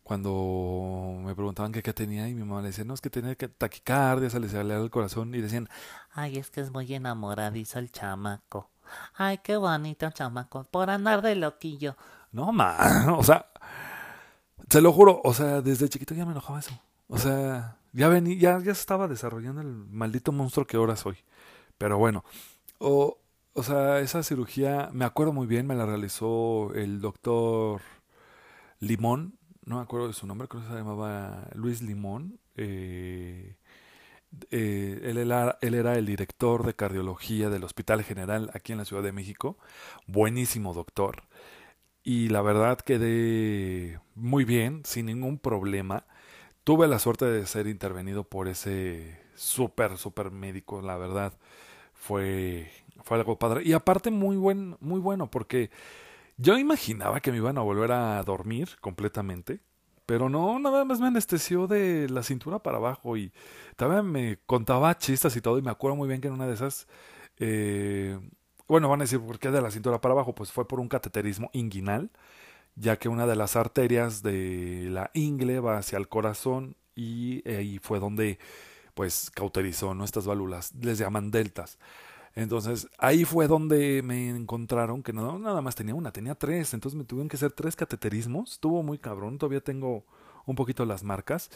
cuando 0.04 1.16
me 1.24 1.36
preguntaban 1.36 1.72
que 1.72 1.84
qué 1.84 1.94
tenía 1.94 2.28
y 2.28 2.34
mi 2.34 2.44
mamá 2.44 2.62
le 2.62 2.68
decía, 2.68 2.84
no, 2.84 2.94
es 2.94 3.02
que 3.02 3.10
tenía 3.10 3.36
que 3.36 3.48
taquicardia, 3.48 4.30
se 4.30 4.40
le 4.40 4.50
salía 4.50 4.78
el 4.78 4.90
corazón 4.90 5.34
y 5.36 5.42
decían, 5.42 5.70
Ay, 6.14 6.38
es 6.38 6.50
que 6.50 6.62
es 6.62 6.72
muy 6.72 6.94
enamoradizo 6.94 7.80
el 7.80 7.92
chamaco. 7.92 8.70
Ay, 9.16 9.40
qué 9.44 9.56
bonito 9.58 10.10
chamaco, 10.12 10.66
por 10.66 10.90
andar 10.90 11.22
de 11.22 11.36
loquillo. 11.36 11.96
No, 12.32 12.52
ma, 12.52 13.06
o 13.18 13.24
sea, 13.24 13.48
te 14.68 14.82
lo 14.82 14.92
juro, 14.94 15.22
o 15.24 15.34
sea, 15.34 15.62
desde 15.62 15.90
chiquito 15.90 16.14
ya 16.14 16.26
me 16.26 16.32
enojaba 16.32 16.60
eso. 16.60 16.72
O 17.08 17.18
sea, 17.18 17.78
ya 17.94 18.08
venía, 18.08 18.36
ya, 18.38 18.58
ya 18.60 18.74
se 18.74 18.82
estaba 18.82 19.08
desarrollando 19.08 19.62
el 19.62 19.68
maldito 19.68 20.32
monstruo 20.32 20.66
que 20.66 20.78
ahora 20.78 20.96
soy. 20.96 21.18
Pero 21.78 21.98
bueno, 21.98 22.24
o, 22.80 23.20
o 23.54 23.64
sea, 23.64 24.00
esa 24.00 24.24
cirugía, 24.24 24.90
me 24.94 25.06
acuerdo 25.06 25.34
muy 25.34 25.48
bien, 25.48 25.68
me 25.68 25.76
la 25.76 25.86
realizó 25.86 26.74
el 26.74 27.02
doctor 27.02 27.82
Limón, 28.80 29.38
no 29.66 29.78
me 29.78 29.82
acuerdo 29.82 30.08
de 30.08 30.14
su 30.14 30.28
nombre, 30.28 30.48
creo 30.48 30.64
que 30.64 30.70
se 30.70 30.76
llamaba 30.76 31.48
Luis 31.54 31.82
Limón. 31.82 32.40
Eh, 32.56 33.56
eh, 34.50 35.02
él, 35.04 35.18
era, 35.18 35.58
el 35.62 36.06
director 36.06 36.66
de 36.66 36.74
cardiología 36.74 37.50
del 37.50 37.64
Hospital 37.64 38.04
General 38.04 38.50
aquí 38.54 38.72
en 38.72 38.80
la 38.80 38.86
Ciudad 38.86 39.04
de 39.04 39.12
México. 39.12 39.58
Buenísimo 40.08 40.74
doctor. 40.74 41.24
Y 42.04 42.30
la 42.30 42.42
verdad 42.42 42.80
quedé 42.80 44.00
muy 44.16 44.46
bien, 44.46 44.82
sin 44.86 45.06
ningún 45.08 45.38
problema. 45.38 46.06
Tuve 46.64 46.88
la 46.88 47.00
suerte 47.00 47.26
de 47.26 47.46
ser 47.46 47.68
intervenido 47.68 48.24
por 48.24 48.48
ese 48.48 49.20
súper, 49.36 49.98
súper 49.98 50.32
médico, 50.32 50.82
la 50.82 50.98
verdad. 50.98 51.34
Fue 51.94 52.72
fue 53.04 53.18
algo 53.18 53.38
padre. 53.38 53.64
Y 53.64 53.74
aparte 53.74 54.12
muy 54.12 54.38
buen, 54.38 54.78
muy 54.80 55.00
bueno, 55.00 55.30
porque 55.30 55.70
yo 56.42 56.58
imaginaba 56.58 57.20
que 57.22 57.32
me 57.32 57.38
iban 57.38 57.58
a 57.58 57.62
volver 57.62 57.92
a 57.92 58.22
dormir 58.24 58.70
completamente. 58.82 59.62
Pero 60.06 60.30
no, 60.30 60.60
nada 60.60 60.84
más 60.84 61.00
me 61.00 61.08
anestesió 61.08 61.68
de 61.68 62.10
la 62.10 62.24
cintura 62.24 62.60
para 62.60 62.78
abajo 62.78 63.16
y 63.16 63.32
todavía 63.78 64.04
me 64.04 64.40
contaba 64.46 64.98
chistes 64.98 65.36
y 65.38 65.42
todo 65.42 65.58
y 65.58 65.62
me 65.62 65.72
acuerdo 65.72 65.96
muy 65.96 66.08
bien 66.08 66.20
que 66.20 66.28
en 66.28 66.34
una 66.34 66.48
de 66.48 66.54
esas, 66.56 66.88
eh, 67.38 68.20
bueno, 68.68 68.90
van 68.90 69.02
a 69.02 69.04
decir, 69.06 69.22
¿por 69.22 69.40
qué 69.40 69.52
de 69.52 69.62
la 69.62 69.72
cintura 69.72 70.02
para 70.02 70.14
abajo? 70.14 70.36
Pues 70.36 70.52
fue 70.52 70.68
por 70.68 70.80
un 70.82 70.90
cateterismo 70.90 71.50
inguinal, 71.54 72.12
ya 72.76 72.98
que 72.98 73.10
una 73.10 73.28
de 73.28 73.36
las 73.36 73.56
arterias 73.56 74.24
de 74.24 74.88
la 74.90 75.12
ingle 75.14 75.60
va 75.62 75.78
hacia 75.78 75.98
el 75.98 76.10
corazón 76.10 76.76
y 76.96 77.48
ahí 77.50 77.80
fue 77.80 78.00
donde 78.00 78.40
pues 78.94 79.32
cauterizó 79.32 79.94
nuestras 79.94 80.26
válvulas, 80.26 80.74
les 80.76 80.98
llaman 80.98 81.32
deltas. 81.32 81.78
Entonces 82.36 82.88
ahí 82.98 83.26
fue 83.26 83.48
donde 83.48 84.02
me 84.04 84.30
encontraron 84.30 85.04
que 85.04 85.14
no 85.14 85.38
nada 85.38 85.62
más 85.62 85.76
tenía 85.76 85.96
una, 85.96 86.12
tenía 86.12 86.36
tres. 86.36 86.74
Entonces 86.74 86.98
me 86.98 87.04
tuvieron 87.04 87.30
que 87.30 87.36
hacer 87.36 87.52
tres 87.52 87.76
cateterismos. 87.76 88.54
Estuvo 88.54 88.84
muy 88.84 88.98
cabrón. 88.98 89.38
Todavía 89.38 89.62
tengo 89.62 90.06
un 90.46 90.56
poquito 90.56 90.86
las 90.86 91.04
marcas 91.04 91.50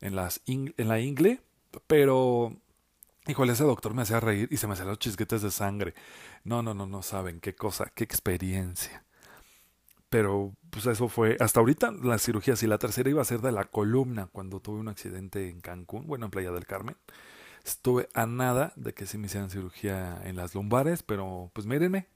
en, 0.00 0.16
las 0.16 0.42
en 0.46 0.72
la 0.76 1.00
ingle. 1.00 1.40
Pero, 1.86 2.56
híjole, 3.26 3.52
ese 3.52 3.64
doctor 3.64 3.94
me 3.94 4.02
hacía 4.02 4.20
reír 4.20 4.48
y 4.50 4.56
se 4.56 4.66
me 4.66 4.74
hacían 4.74 4.88
los 4.88 4.98
chisguetes 4.98 5.42
de 5.42 5.50
sangre. 5.50 5.94
No, 6.44 6.62
no, 6.62 6.74
no, 6.74 6.86
no 6.86 7.02
saben 7.02 7.40
qué 7.40 7.54
cosa, 7.54 7.90
qué 7.94 8.04
experiencia. 8.04 9.04
Pero, 10.08 10.54
pues 10.70 10.86
eso 10.86 11.08
fue. 11.08 11.36
Hasta 11.40 11.60
ahorita 11.60 11.92
la 11.92 12.18
cirugía, 12.18 12.56
si 12.56 12.66
la 12.66 12.78
tercera 12.78 13.10
iba 13.10 13.22
a 13.22 13.24
ser 13.24 13.40
de 13.40 13.52
la 13.52 13.64
columna 13.64 14.26
cuando 14.26 14.60
tuve 14.60 14.80
un 14.80 14.88
accidente 14.88 15.48
en 15.48 15.60
Cancún, 15.60 16.06
bueno, 16.06 16.26
en 16.26 16.30
Playa 16.32 16.50
del 16.50 16.66
Carmen. 16.66 16.96
Estuve 17.64 18.08
a 18.14 18.26
nada 18.26 18.72
de 18.76 18.94
que 18.94 19.06
sí 19.06 19.18
me 19.18 19.26
hicieran 19.26 19.50
cirugía 19.50 20.20
en 20.24 20.36
las 20.36 20.54
lumbares, 20.54 21.02
pero 21.02 21.50
pues 21.52 21.66
mírenme. 21.66 22.06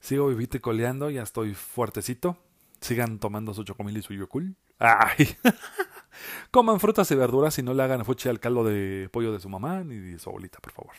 Sigo 0.00 0.28
vivito 0.28 0.56
y 0.56 0.60
coleando, 0.60 1.10
ya 1.10 1.22
estoy 1.22 1.54
fuertecito. 1.54 2.38
Sigan 2.80 3.18
tomando 3.18 3.52
su 3.52 3.64
chocomil 3.64 3.96
y 3.98 4.02
su 4.02 4.14
yokul. 4.14 4.56
¡Ay! 4.78 5.36
Coman 6.50 6.80
frutas 6.80 7.10
y 7.10 7.14
verduras 7.14 7.58
y 7.58 7.62
no 7.62 7.74
le 7.74 7.82
hagan 7.82 8.04
fuchi 8.04 8.28
al 8.28 8.40
caldo 8.40 8.64
de 8.64 9.08
pollo 9.12 9.32
de 9.32 9.40
su 9.40 9.48
mamá 9.48 9.84
ni 9.84 9.96
de 9.96 10.18
su 10.18 10.30
abuelita, 10.30 10.58
por 10.60 10.72
favor. 10.72 10.94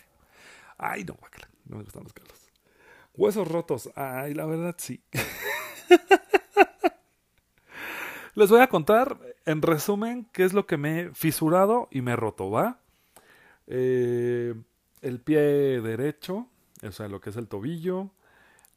Ay, 0.78 1.04
no, 1.04 1.16
guácala. 1.16 1.50
No 1.66 1.78
me 1.78 1.84
gustan 1.84 2.04
los 2.04 2.14
caldos. 2.14 2.38
Huesos 3.14 3.48
rotos. 3.48 3.90
Ay, 3.96 4.34
la 4.34 4.46
verdad 4.46 4.76
sí. 4.78 5.04
Les 8.36 8.50
voy 8.50 8.62
a 8.62 8.68
contar, 8.68 9.18
en 9.46 9.62
resumen, 9.62 10.28
qué 10.32 10.46
es 10.46 10.54
lo 10.54 10.66
que 10.66 10.78
me 10.78 11.02
he 11.02 11.10
fisurado 11.12 11.90
y 11.92 12.02
me 12.02 12.14
he 12.14 12.16
roto, 12.16 12.50
¿va? 12.50 12.81
Eh, 13.68 14.54
el 15.02 15.20
pie 15.20 15.82
derecho, 15.82 16.48
o 16.84 16.92
sea, 16.92 17.08
lo 17.08 17.22
que 17.22 17.32
es 17.32 17.36
el 17.36 17.48
tobillo, 17.48 18.12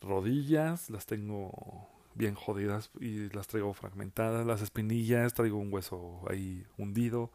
rodillas, 0.01 0.91
las 0.91 1.07
tengo 1.07 1.89
bien 2.15 2.35
jodidas 2.35 2.91
y 3.01 3.29
las 3.31 3.47
traigo 3.47 3.75
fragmentadas, 3.75 4.47
las 4.47 4.63
espinillas, 4.63 5.35
traigo 5.35 5.59
un 5.59 5.73
hueso 5.73 6.23
ahí 6.29 6.65
hundido, 6.79 7.31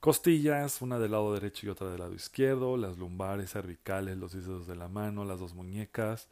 costillas, 0.00 0.82
una 0.82 0.98
del 0.98 1.12
lado 1.12 1.32
derecho 1.34 1.66
y 1.66 1.70
otra 1.70 1.90
del 1.90 2.00
lado 2.00 2.14
izquierdo, 2.14 2.76
las 2.76 2.98
lumbares, 2.98 3.52
cervicales, 3.52 4.16
los 4.16 4.32
dedos 4.32 4.66
de 4.66 4.76
la 4.76 4.88
mano, 4.88 5.24
las 5.24 5.40
dos 5.40 5.54
muñecas, 5.54 6.28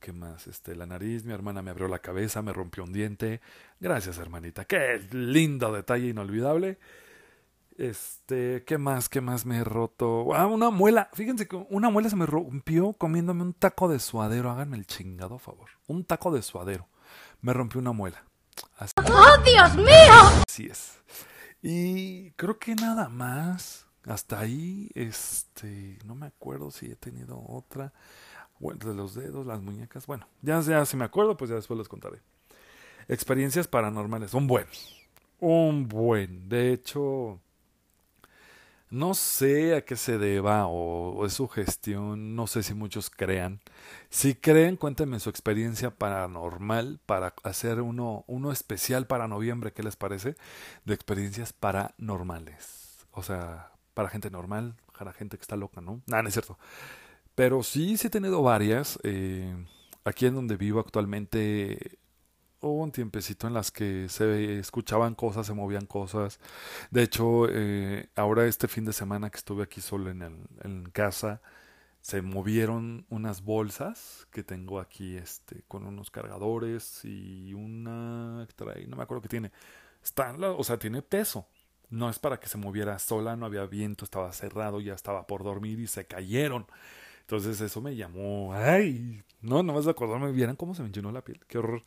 ¿qué 0.00 0.12
más? 0.12 0.46
Este, 0.46 0.76
la 0.76 0.86
nariz, 0.86 1.24
mi 1.24 1.32
hermana 1.32 1.62
me 1.62 1.70
abrió 1.70 1.88
la 1.88 2.00
cabeza, 2.00 2.42
me 2.42 2.52
rompió 2.52 2.84
un 2.84 2.92
diente, 2.92 3.40
gracias 3.80 4.18
hermanita, 4.18 4.64
qué 4.66 5.00
lindo 5.12 5.72
detalle 5.72 6.08
inolvidable. 6.08 6.78
Este, 7.76 8.64
¿qué 8.64 8.78
más? 8.78 9.08
¿Qué 9.08 9.20
más 9.20 9.44
me 9.44 9.58
he 9.58 9.64
roto? 9.64 10.34
Ah, 10.34 10.46
una 10.46 10.70
muela. 10.70 11.08
Fíjense 11.12 11.48
que 11.48 11.56
una 11.70 11.90
muela 11.90 12.08
se 12.08 12.16
me 12.16 12.26
rompió 12.26 12.92
comiéndome 12.92 13.42
un 13.42 13.52
taco 13.52 13.88
de 13.88 13.98
suadero. 13.98 14.50
Háganme 14.50 14.76
el 14.76 14.86
chingado 14.86 15.38
favor. 15.38 15.70
Un 15.86 16.04
taco 16.04 16.30
de 16.30 16.42
suadero. 16.42 16.88
Me 17.40 17.52
rompió 17.52 17.80
una 17.80 17.92
muela. 17.92 18.24
Así. 18.78 18.92
¡Oh, 18.96 19.42
Dios 19.44 19.76
mío! 19.76 20.44
Así 20.48 20.66
es. 20.66 21.00
Y 21.62 22.30
creo 22.32 22.58
que 22.58 22.74
nada 22.74 23.08
más. 23.08 23.86
Hasta 24.06 24.38
ahí, 24.38 24.90
este, 24.94 25.98
no 26.04 26.14
me 26.14 26.26
acuerdo 26.26 26.70
si 26.70 26.90
he 26.90 26.96
tenido 26.96 27.42
otra. 27.48 27.94
Bueno, 28.58 28.86
de 28.86 28.94
los 28.94 29.14
dedos, 29.14 29.46
las 29.46 29.62
muñecas. 29.62 30.06
Bueno, 30.06 30.28
ya, 30.42 30.60
ya 30.60 30.84
si 30.84 30.96
me 30.96 31.06
acuerdo, 31.06 31.36
pues 31.36 31.48
ya 31.48 31.56
después 31.56 31.78
les 31.78 31.88
contaré. 31.88 32.20
Experiencias 33.08 33.66
paranormales. 33.66 34.34
Un 34.34 34.46
buen. 34.46 34.66
Un 35.40 35.88
buen. 35.88 36.48
De 36.50 36.72
hecho, 36.72 37.40
no 38.94 39.14
sé 39.14 39.74
a 39.74 39.84
qué 39.84 39.96
se 39.96 40.18
deba 40.18 40.66
o, 40.68 41.26
es 41.26 41.32
su 41.34 41.48
gestión, 41.48 42.36
no 42.36 42.46
sé 42.46 42.62
si 42.62 42.74
muchos 42.74 43.10
crean. 43.10 43.60
Si 44.08 44.36
creen, 44.36 44.76
cuéntenme 44.76 45.18
su 45.18 45.30
experiencia 45.30 45.90
paranormal 45.90 47.00
para 47.04 47.34
hacer 47.42 47.80
uno, 47.80 48.24
uno 48.28 48.52
especial 48.52 49.08
para 49.08 49.26
noviembre, 49.26 49.72
¿qué 49.72 49.82
les 49.82 49.96
parece? 49.96 50.36
De 50.84 50.94
experiencias 50.94 51.52
paranormales. 51.52 53.06
O 53.10 53.24
sea, 53.24 53.72
para 53.94 54.08
gente 54.08 54.30
normal, 54.30 54.76
para 54.96 55.12
gente 55.12 55.36
que 55.38 55.42
está 55.42 55.56
loca, 55.56 55.80
¿no? 55.80 56.00
Nada, 56.06 56.22
no 56.22 56.28
es 56.28 56.34
cierto. 56.34 56.56
Pero 57.34 57.64
sí, 57.64 57.96
sí 57.96 58.06
he 58.06 58.10
tenido 58.10 58.42
varias. 58.42 59.00
Eh, 59.02 59.56
aquí 60.04 60.26
en 60.26 60.36
donde 60.36 60.56
vivo 60.56 60.78
actualmente 60.78 61.98
hubo 62.68 62.82
un 62.82 62.92
tiempecito 62.92 63.46
en 63.46 63.54
las 63.54 63.70
que 63.70 64.08
se 64.08 64.58
escuchaban 64.58 65.14
cosas, 65.14 65.46
se 65.46 65.54
movían 65.54 65.86
cosas. 65.86 66.40
De 66.90 67.02
hecho, 67.02 67.46
eh, 67.50 68.08
ahora 68.16 68.46
este 68.46 68.68
fin 68.68 68.84
de 68.84 68.92
semana 68.92 69.30
que 69.30 69.38
estuve 69.38 69.62
aquí 69.64 69.80
solo 69.80 70.10
en, 70.10 70.22
el, 70.22 70.36
en 70.62 70.84
casa, 70.90 71.40
se 72.00 72.22
movieron 72.22 73.06
unas 73.10 73.42
bolsas 73.42 74.26
que 74.30 74.42
tengo 74.44 74.78
aquí 74.80 75.16
este, 75.16 75.62
con 75.68 75.86
unos 75.86 76.10
cargadores 76.10 77.04
y 77.04 77.54
una 77.54 78.46
trae, 78.56 78.86
no 78.86 78.96
me 78.96 79.04
acuerdo 79.04 79.22
qué 79.22 79.28
tiene. 79.28 79.52
Está, 80.02 80.32
o 80.34 80.64
sea, 80.64 80.78
tiene 80.78 81.02
peso. 81.02 81.46
No 81.90 82.10
es 82.10 82.18
para 82.18 82.40
que 82.40 82.48
se 82.48 82.58
moviera 82.58 82.98
sola, 82.98 83.36
no 83.36 83.46
había 83.46 83.66
viento, 83.66 84.04
estaba 84.04 84.32
cerrado, 84.32 84.80
ya 84.80 84.94
estaba 84.94 85.26
por 85.26 85.44
dormir 85.44 85.80
y 85.80 85.86
se 85.86 86.06
cayeron. 86.06 86.66
Entonces 87.22 87.60
eso 87.62 87.80
me 87.80 87.96
llamó, 87.96 88.52
ay, 88.52 89.22
no, 89.40 89.62
no 89.62 89.72
más 89.72 89.86
de 89.86 89.92
acordarme, 89.92 90.30
vieran 90.32 90.56
cómo 90.56 90.74
se 90.74 90.82
me 90.82 90.90
llenó 90.90 91.10
la 91.10 91.22
piel, 91.24 91.40
qué 91.48 91.58
horror. 91.58 91.82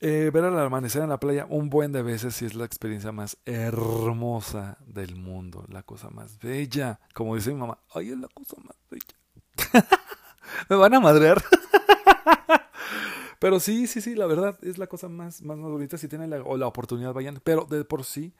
Eh, 0.00 0.30
ver 0.32 0.44
al 0.44 0.58
amanecer 0.58 1.02
en 1.02 1.08
la 1.08 1.18
playa 1.18 1.44
un 1.50 1.70
buen 1.70 1.90
de 1.90 2.02
veces 2.02 2.40
y 2.42 2.46
es 2.46 2.54
la 2.54 2.64
experiencia 2.64 3.10
más 3.10 3.36
hermosa 3.44 4.78
del 4.86 5.16
mundo, 5.16 5.64
la 5.68 5.82
cosa 5.82 6.08
más 6.10 6.38
bella. 6.38 7.00
Como 7.14 7.34
dice 7.34 7.52
mi 7.52 7.58
mamá, 7.58 7.78
ay, 7.92 8.10
es 8.10 8.18
la 8.18 8.28
cosa 8.28 8.56
más 8.62 8.76
bella. 8.88 9.82
Me 10.68 10.76
van 10.76 10.94
a 10.94 11.00
madrear. 11.00 11.42
Pero 13.40 13.58
sí, 13.60 13.86
sí, 13.86 14.00
sí, 14.00 14.14
la 14.14 14.26
verdad 14.26 14.56
es 14.62 14.78
la 14.78 14.86
cosa 14.86 15.08
más, 15.08 15.42
más, 15.42 15.58
más 15.58 15.70
bonita. 15.70 15.98
Si 15.98 16.08
tienen 16.08 16.30
la, 16.30 16.42
oportunidad, 16.42 17.12
vayan. 17.12 17.40
Pero 17.42 17.64
de 17.64 17.84
por 17.84 18.04
sí, 18.04 18.34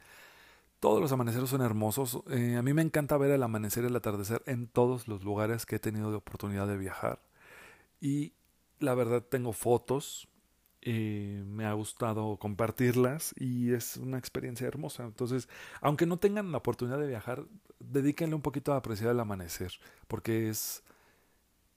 todos 0.80 1.00
los 1.00 1.10
amaneceres 1.12 1.50
son 1.50 1.62
hermosos. 1.62 2.20
Eh, 2.30 2.56
a 2.56 2.62
mí 2.62 2.72
me 2.72 2.82
encanta 2.82 3.16
ver 3.16 3.32
el 3.32 3.42
amanecer 3.42 3.84
y 3.84 3.88
el 3.88 3.96
atardecer 3.96 4.42
en 4.46 4.68
todos 4.68 5.08
los 5.08 5.24
lugares 5.24 5.66
que 5.66 5.76
he 5.76 5.80
tenido 5.80 6.10
de 6.10 6.16
oportunidad 6.16 6.66
de 6.66 6.76
viajar. 6.76 7.20
Y 8.00 8.34
la 8.78 8.94
verdad 8.94 9.22
tengo 9.22 9.52
fotos, 9.52 10.28
eh, 10.82 11.42
me 11.46 11.66
ha 11.66 11.72
gustado 11.74 12.36
compartirlas 12.38 13.34
y 13.38 13.72
es 13.72 13.96
una 13.96 14.18
experiencia 14.18 14.66
hermosa. 14.66 15.04
Entonces, 15.04 15.48
aunque 15.80 16.06
no 16.06 16.18
tengan 16.18 16.52
la 16.52 16.58
oportunidad 16.58 16.98
de 16.98 17.08
viajar, 17.08 17.44
dedíquenle 17.80 18.34
un 18.36 18.42
poquito 18.42 18.72
a 18.72 18.76
apreciar 18.78 19.10
el 19.12 19.20
amanecer, 19.20 19.72
porque 20.08 20.48
es, 20.48 20.82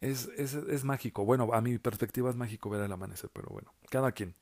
es, 0.01 0.29
es, 0.37 0.53
es 0.55 0.83
mágico. 0.83 1.25
Bueno, 1.25 1.49
a 1.53 1.61
mi 1.61 1.77
perspectiva 1.79 2.29
es 2.29 2.35
mágico 2.35 2.69
ver 2.69 2.81
el 2.83 2.91
amanecer, 2.91 3.29
pero 3.33 3.49
bueno, 3.51 3.73
cada 3.89 4.11
quien. 4.13 4.35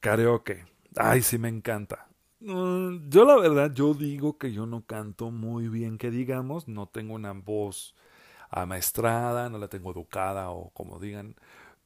Karaoke. 0.00 0.64
Ay, 0.96 1.22
sí, 1.22 1.38
me 1.38 1.48
encanta. 1.48 2.08
Mm, 2.40 3.08
yo 3.08 3.24
la 3.24 3.36
verdad, 3.36 3.72
yo 3.74 3.94
digo 3.94 4.38
que 4.38 4.52
yo 4.52 4.66
no 4.66 4.84
canto 4.86 5.30
muy 5.30 5.68
bien, 5.68 5.98
que 5.98 6.10
digamos, 6.10 6.68
no 6.68 6.86
tengo 6.88 7.14
una 7.14 7.32
voz 7.32 7.94
amaestrada, 8.50 9.50
no 9.50 9.58
la 9.58 9.68
tengo 9.68 9.92
educada 9.92 10.50
o 10.50 10.70
como 10.72 10.98
digan, 11.00 11.36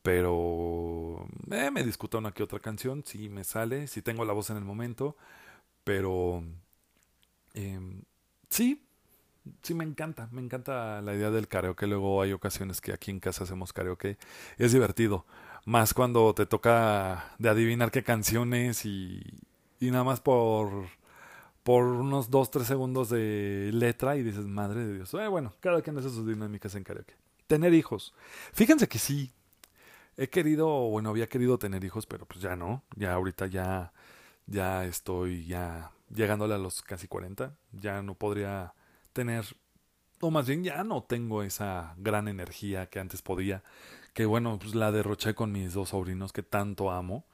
pero 0.02 1.26
eh, 1.50 1.70
me 1.70 1.84
discuto 1.84 2.18
una 2.18 2.32
que 2.32 2.42
otra 2.42 2.58
canción, 2.60 3.04
si 3.04 3.28
me 3.28 3.44
sale, 3.44 3.86
si 3.86 4.02
tengo 4.02 4.24
la 4.24 4.32
voz 4.32 4.50
en 4.50 4.56
el 4.56 4.64
momento, 4.64 5.16
pero 5.84 6.42
eh, 7.54 7.80
sí, 8.48 8.82
sí 9.62 9.74
me 9.74 9.84
encanta, 9.84 10.28
me 10.32 10.42
encanta 10.42 11.00
la 11.02 11.14
idea 11.14 11.30
del 11.30 11.48
karaoke, 11.48 11.86
luego 11.86 12.22
hay 12.22 12.32
ocasiones 12.32 12.80
que 12.80 12.92
aquí 12.92 13.10
en 13.10 13.20
casa 13.20 13.44
hacemos 13.44 13.72
karaoke, 13.72 14.18
es 14.58 14.72
divertido, 14.72 15.26
más 15.66 15.94
cuando 15.94 16.34
te 16.34 16.46
toca 16.46 17.34
de 17.38 17.48
adivinar 17.48 17.90
qué 17.90 18.02
canciones 18.02 18.84
y, 18.86 19.22
y 19.80 19.90
nada 19.90 20.04
más 20.04 20.20
por 20.20 20.88
por 21.62 21.84
unos 21.84 22.30
2 22.30 22.50
3 22.50 22.66
segundos 22.66 23.10
de 23.10 23.70
letra 23.72 24.16
y 24.16 24.22
dices, 24.22 24.46
madre 24.46 24.84
de 24.84 24.94
Dios. 24.94 25.12
Eh, 25.14 25.28
bueno, 25.28 25.52
cada 25.60 25.82
quien 25.82 25.98
hace 25.98 26.08
sus 26.08 26.26
dinámicas 26.26 26.74
en 26.74 26.84
karaoke. 26.84 27.14
Tener 27.46 27.74
hijos. 27.74 28.14
Fíjense 28.52 28.88
que 28.88 28.98
sí, 28.98 29.30
he 30.22 30.28
querido, 30.28 30.68
bueno, 30.90 31.10
había 31.10 31.28
querido 31.28 31.58
tener 31.58 31.84
hijos, 31.84 32.06
pero 32.06 32.26
pues 32.26 32.40
ya 32.40 32.56
no. 32.56 32.84
Ya 32.96 33.14
ahorita 33.14 33.46
ya, 33.46 33.92
ya 34.46 34.84
estoy 34.86 35.46
ya 35.46 35.92
llegándole 36.14 36.54
a 36.54 36.58
los 36.58 36.82
casi 36.82 37.08
40. 37.08 37.54
Ya 37.72 38.02
no 38.02 38.14
podría 38.14 38.74
tener 39.12 39.46
o 40.20 40.30
más 40.30 40.46
bien 40.46 40.62
ya 40.64 40.84
no 40.84 41.02
tengo 41.02 41.42
esa 41.42 41.94
gran 41.98 42.28
energía 42.28 42.86
que 42.86 43.00
antes 43.00 43.22
podía, 43.22 43.62
que 44.14 44.26
bueno, 44.26 44.58
pues 44.58 44.74
la 44.74 44.92
derroché 44.92 45.34
con 45.34 45.52
mis 45.52 45.72
dos 45.74 45.90
sobrinos 45.90 46.32
que 46.32 46.42
tanto 46.42 46.90
amo, 46.90 47.24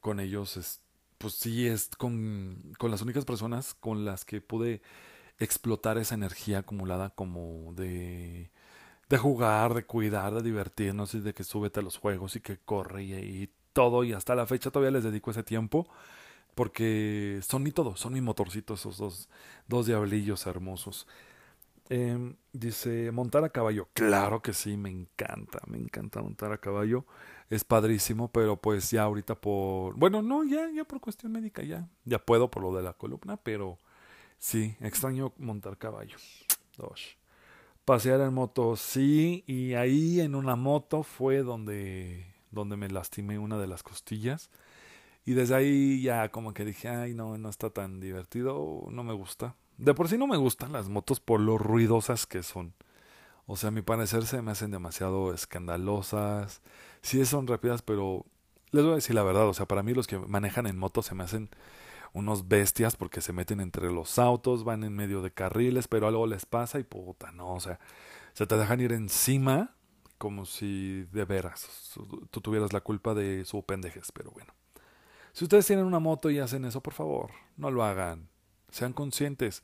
con 0.00 0.20
ellos 0.20 0.56
es, 0.56 0.80
pues 1.18 1.34
sí, 1.34 1.66
es 1.68 1.88
con, 1.96 2.74
con 2.78 2.90
las 2.90 3.02
únicas 3.02 3.24
personas 3.24 3.74
con 3.74 4.04
las 4.04 4.24
que 4.24 4.40
pude 4.40 4.82
explotar 5.38 5.98
esa 5.98 6.14
energía 6.14 6.60
acumulada 6.60 7.10
como 7.10 7.72
de 7.74 8.50
de 9.12 9.18
jugar, 9.18 9.74
de 9.74 9.84
cuidar, 9.84 10.32
de 10.32 10.40
divertirnos 10.40 11.12
y 11.12 11.20
de 11.20 11.34
que 11.34 11.44
súbete 11.44 11.80
a 11.80 11.82
los 11.82 11.98
juegos 11.98 12.34
y 12.34 12.40
que 12.40 12.56
corre 12.56 13.04
y, 13.04 13.50
todo 13.74 14.04
y 14.04 14.14
hasta 14.14 14.34
la 14.34 14.46
fecha 14.46 14.70
todavía 14.70 14.90
les 14.90 15.04
dedico 15.04 15.30
ese 15.30 15.42
tiempo 15.42 15.86
porque 16.54 17.40
son 17.42 17.62
mi 17.62 17.72
todo, 17.72 17.94
son 17.94 18.14
mi 18.14 18.22
motorcito 18.22 18.72
esos 18.72 18.96
dos, 18.96 19.28
dos 19.68 19.84
diablillos 19.84 20.46
hermosos. 20.46 21.06
Em, 21.90 22.36
dice, 22.54 23.10
montar 23.12 23.44
a 23.44 23.50
caballo. 23.50 23.88
Claro 23.92 24.40
que 24.40 24.54
sí, 24.54 24.78
me 24.78 24.88
encanta, 24.88 25.60
me 25.66 25.76
encanta 25.76 26.22
montar 26.22 26.52
a 26.52 26.58
caballo. 26.58 27.04
Es 27.50 27.64
padrísimo, 27.64 28.28
pero 28.32 28.56
pues 28.56 28.90
ya 28.90 29.02
ahorita 29.02 29.34
por... 29.34 29.94
Bueno, 29.96 30.22
no, 30.22 30.42
ya, 30.44 30.70
ya 30.70 30.84
por 30.84 31.00
cuestión 31.00 31.32
médica, 31.32 31.62
ya, 31.62 31.86
ya 32.06 32.18
puedo 32.18 32.50
por 32.50 32.62
lo 32.62 32.74
de 32.74 32.82
la 32.82 32.94
columna, 32.94 33.36
pero 33.36 33.78
sí, 34.38 34.74
extraño 34.80 35.32
montar 35.36 35.76
caballo. 35.76 36.16
Dos. 36.78 37.16
Pasear 37.84 38.20
en 38.20 38.32
moto, 38.32 38.76
sí, 38.76 39.42
y 39.46 39.74
ahí 39.74 40.20
en 40.20 40.34
una 40.36 40.54
moto 40.54 41.02
fue 41.02 41.38
donde, 41.42 42.26
donde 42.52 42.76
me 42.76 42.88
lastimé 42.88 43.38
una 43.38 43.58
de 43.58 43.66
las 43.66 43.82
costillas. 43.82 44.50
Y 45.24 45.34
desde 45.34 45.54
ahí 45.54 46.02
ya 46.02 46.30
como 46.30 46.54
que 46.54 46.64
dije, 46.64 46.88
ay, 46.88 47.14
no, 47.14 47.38
no 47.38 47.48
está 47.48 47.70
tan 47.70 48.00
divertido, 48.00 48.86
no 48.90 49.04
me 49.04 49.12
gusta. 49.12 49.56
De 49.78 49.94
por 49.94 50.08
sí 50.08 50.18
no 50.18 50.26
me 50.26 50.36
gustan 50.36 50.72
las 50.72 50.88
motos 50.88 51.20
por 51.20 51.40
lo 51.40 51.58
ruidosas 51.58 52.26
que 52.26 52.42
son. 52.42 52.74
O 53.46 53.56
sea, 53.56 53.68
a 53.68 53.72
mi 53.72 53.82
parecer 53.82 54.26
se 54.26 54.42
me 54.42 54.52
hacen 54.52 54.70
demasiado 54.70 55.34
escandalosas. 55.34 56.62
Sí 57.02 57.24
son 57.26 57.46
rápidas, 57.46 57.82
pero 57.82 58.24
les 58.70 58.84
voy 58.84 58.92
a 58.92 58.96
decir 58.96 59.14
la 59.14 59.22
verdad. 59.24 59.48
O 59.48 59.54
sea, 59.54 59.66
para 59.66 59.82
mí 59.82 59.94
los 59.94 60.06
que 60.06 60.18
manejan 60.18 60.66
en 60.66 60.78
moto 60.78 61.02
se 61.02 61.14
me 61.14 61.24
hacen 61.24 61.50
unos 62.12 62.48
bestias 62.48 62.96
porque 62.96 63.20
se 63.20 63.32
meten 63.32 63.60
entre 63.60 63.90
los 63.90 64.18
autos, 64.18 64.64
van 64.64 64.84
en 64.84 64.94
medio 64.94 65.22
de 65.22 65.32
carriles, 65.32 65.88
pero 65.88 66.06
algo 66.06 66.26
les 66.26 66.46
pasa 66.46 66.78
y 66.78 66.84
puta, 66.84 67.32
no. 67.32 67.54
O 67.54 67.60
sea, 67.60 67.78
se 68.34 68.46
te 68.46 68.56
dejan 68.56 68.80
ir 68.80 68.92
encima 68.92 69.74
como 70.18 70.46
si 70.46 71.02
de 71.10 71.24
veras 71.24 71.68
tú 72.30 72.40
tuvieras 72.40 72.72
la 72.72 72.80
culpa 72.80 73.12
de 73.14 73.44
su 73.44 73.62
pendejes, 73.64 74.12
pero 74.12 74.30
bueno. 74.30 74.54
Si 75.32 75.44
ustedes 75.44 75.66
tienen 75.66 75.86
una 75.86 75.98
moto 75.98 76.30
y 76.30 76.38
hacen 76.38 76.64
eso, 76.64 76.82
por 76.82 76.92
favor, 76.92 77.30
no 77.56 77.70
lo 77.70 77.84
hagan. 77.84 78.28
Sean 78.70 78.92
conscientes. 78.92 79.62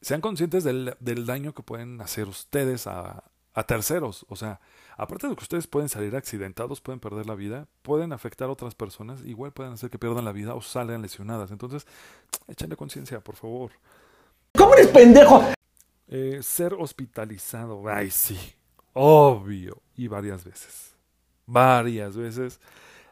Sean 0.00 0.20
conscientes 0.20 0.62
del, 0.62 0.94
del 1.00 1.26
daño 1.26 1.54
que 1.54 1.64
pueden 1.64 2.00
hacer 2.00 2.28
ustedes 2.28 2.86
a, 2.86 3.24
a 3.58 3.64
terceros. 3.64 4.24
O 4.28 4.36
sea, 4.36 4.60
aparte 4.96 5.28
de 5.28 5.34
que 5.34 5.42
ustedes 5.42 5.66
pueden 5.66 5.88
salir 5.88 6.14
accidentados, 6.14 6.80
pueden 6.80 7.00
perder 7.00 7.26
la 7.26 7.34
vida, 7.34 7.66
pueden 7.82 8.12
afectar 8.12 8.48
a 8.48 8.52
otras 8.52 8.76
personas, 8.76 9.24
igual 9.24 9.52
pueden 9.52 9.72
hacer 9.72 9.90
que 9.90 9.98
pierdan 9.98 10.24
la 10.24 10.30
vida 10.30 10.54
o 10.54 10.62
salgan 10.62 11.02
lesionadas. 11.02 11.50
Entonces, 11.50 11.84
échenle 12.46 12.76
conciencia, 12.76 13.18
por 13.18 13.34
favor. 13.34 13.72
¿Cómo 14.56 14.74
eres 14.74 14.86
pendejo? 14.88 15.44
Eh, 16.06 16.38
ser 16.40 16.72
hospitalizado, 16.74 17.82
ay 17.88 18.12
sí, 18.12 18.38
obvio, 18.92 19.82
y 19.96 20.06
varias 20.06 20.44
veces. 20.44 20.94
Varias 21.44 22.16
veces. 22.16 22.60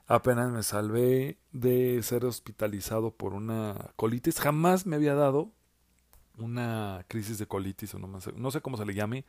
Apenas 0.06 0.52
me 0.52 0.62
salvé 0.62 1.38
de 1.50 2.00
ser 2.04 2.24
hospitalizado 2.24 3.10
por 3.10 3.34
una 3.34 3.90
colitis. 3.96 4.38
Jamás 4.38 4.86
me 4.86 4.94
había 4.94 5.14
dado 5.14 5.50
una 6.38 7.04
crisis 7.08 7.38
de 7.38 7.46
colitis 7.46 7.92
o 7.94 7.98
no, 7.98 8.06
no 8.36 8.50
sé 8.52 8.60
cómo 8.60 8.76
se 8.76 8.86
le 8.86 8.94
llame. 8.94 9.24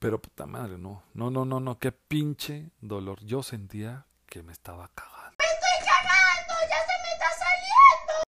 Pero 0.00 0.20
puta 0.20 0.46
madre, 0.46 0.78
no. 0.78 1.02
No, 1.12 1.30
no, 1.30 1.44
no, 1.44 1.60
no. 1.60 1.78
Qué 1.78 1.92
pinche 1.92 2.70
dolor. 2.80 3.20
Yo 3.20 3.42
sentía 3.42 4.06
que 4.26 4.42
me 4.42 4.50
estaba 4.50 4.88
cagando. 4.94 5.36
¡Me 5.38 5.44
estoy 5.44 5.86
cagando! 5.86 6.54
¡Ya 6.70 6.78
se 6.86 7.02
me 7.02 7.12
está 7.12 7.26
saliendo! 7.38 8.24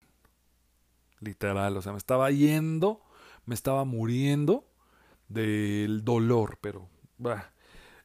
Literal, 1.20 1.76
o 1.78 1.82
sea, 1.82 1.92
me 1.92 1.98
estaba 1.98 2.30
yendo, 2.30 3.00
me 3.46 3.54
estaba 3.54 3.86
muriendo 3.86 4.66
del 5.28 6.04
dolor, 6.04 6.58
pero... 6.60 6.90
Bah. 7.16 7.52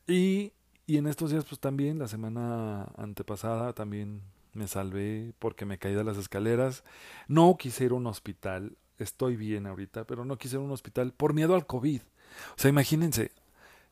Y, 0.08 0.54
y 0.86 0.96
en 0.96 1.08
estos 1.08 1.32
días, 1.32 1.44
pues 1.44 1.60
también, 1.60 2.00
la 2.00 2.08
semana 2.08 2.84
antepasada, 2.96 3.74
también 3.74 4.22
me 4.54 4.70
salvé 4.70 5.34
porque 5.40 5.66
me 5.66 5.78
caí 5.78 5.94
de 5.94 6.06
las 6.06 6.16
escaleras. 6.16 6.86
No 7.28 7.58
quise 7.58 7.84
ir 7.84 7.92
a 7.92 7.96
un 7.96 8.08
hospital. 8.08 8.78
Estoy 8.98 9.36
bien 9.36 9.68
ahorita, 9.68 10.06
pero 10.06 10.24
no 10.24 10.38
quise 10.38 10.56
ir 10.56 10.62
a 10.62 10.66
un 10.66 10.72
hospital 10.72 11.12
por 11.12 11.34
miedo 11.34 11.54
al 11.54 11.66
COVID. 11.66 12.02
O 12.02 12.56
sea, 12.56 12.70
imagínense, 12.70 13.32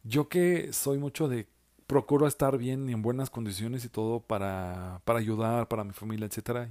yo 0.06 0.30
que 0.30 0.72
soy 0.72 0.98
mucho 0.98 1.28
de 1.28 1.48
procuro 1.88 2.28
estar 2.28 2.58
bien 2.58 2.90
y 2.90 2.94
en 2.94 3.02
buenas 3.02 3.30
condiciones 3.30 3.84
y 3.86 3.90
todo 3.90 4.20
para, 4.20 5.02
para 5.04 5.20
ayudar, 5.20 5.68
para 5.68 5.84
mi 5.84 5.94
familia, 5.94 6.28
etcétera. 6.28 6.70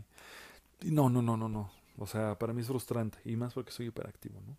No, 0.82 1.10
no, 1.10 1.20
no, 1.20 1.36
no, 1.36 1.48
no. 1.48 1.70
O 1.98 2.06
sea, 2.06 2.38
para 2.38 2.52
mí 2.52 2.62
es 2.62 2.66
frustrante. 2.66 3.18
Y 3.24 3.36
más 3.36 3.54
porque 3.54 3.70
soy 3.70 3.86
hiperactivo, 3.86 4.40
¿no? 4.46 4.56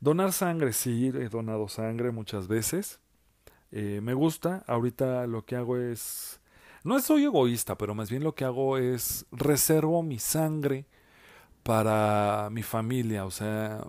Donar 0.00 0.32
sangre, 0.32 0.72
sí, 0.72 1.08
he 1.08 1.28
donado 1.28 1.68
sangre 1.68 2.10
muchas 2.10 2.48
veces. 2.48 3.00
Eh, 3.70 4.00
me 4.02 4.14
gusta. 4.14 4.64
Ahorita 4.66 5.26
lo 5.26 5.44
que 5.44 5.56
hago 5.56 5.76
es. 5.76 6.40
No 6.84 7.00
soy 7.00 7.24
egoísta, 7.24 7.78
pero 7.78 7.94
más 7.94 8.10
bien 8.10 8.24
lo 8.24 8.34
que 8.34 8.44
hago 8.44 8.76
es 8.76 9.26
reservo 9.30 10.02
mi 10.02 10.18
sangre 10.18 10.86
para 11.62 12.48
mi 12.50 12.62
familia. 12.62 13.24
O 13.24 13.30
sea, 13.30 13.84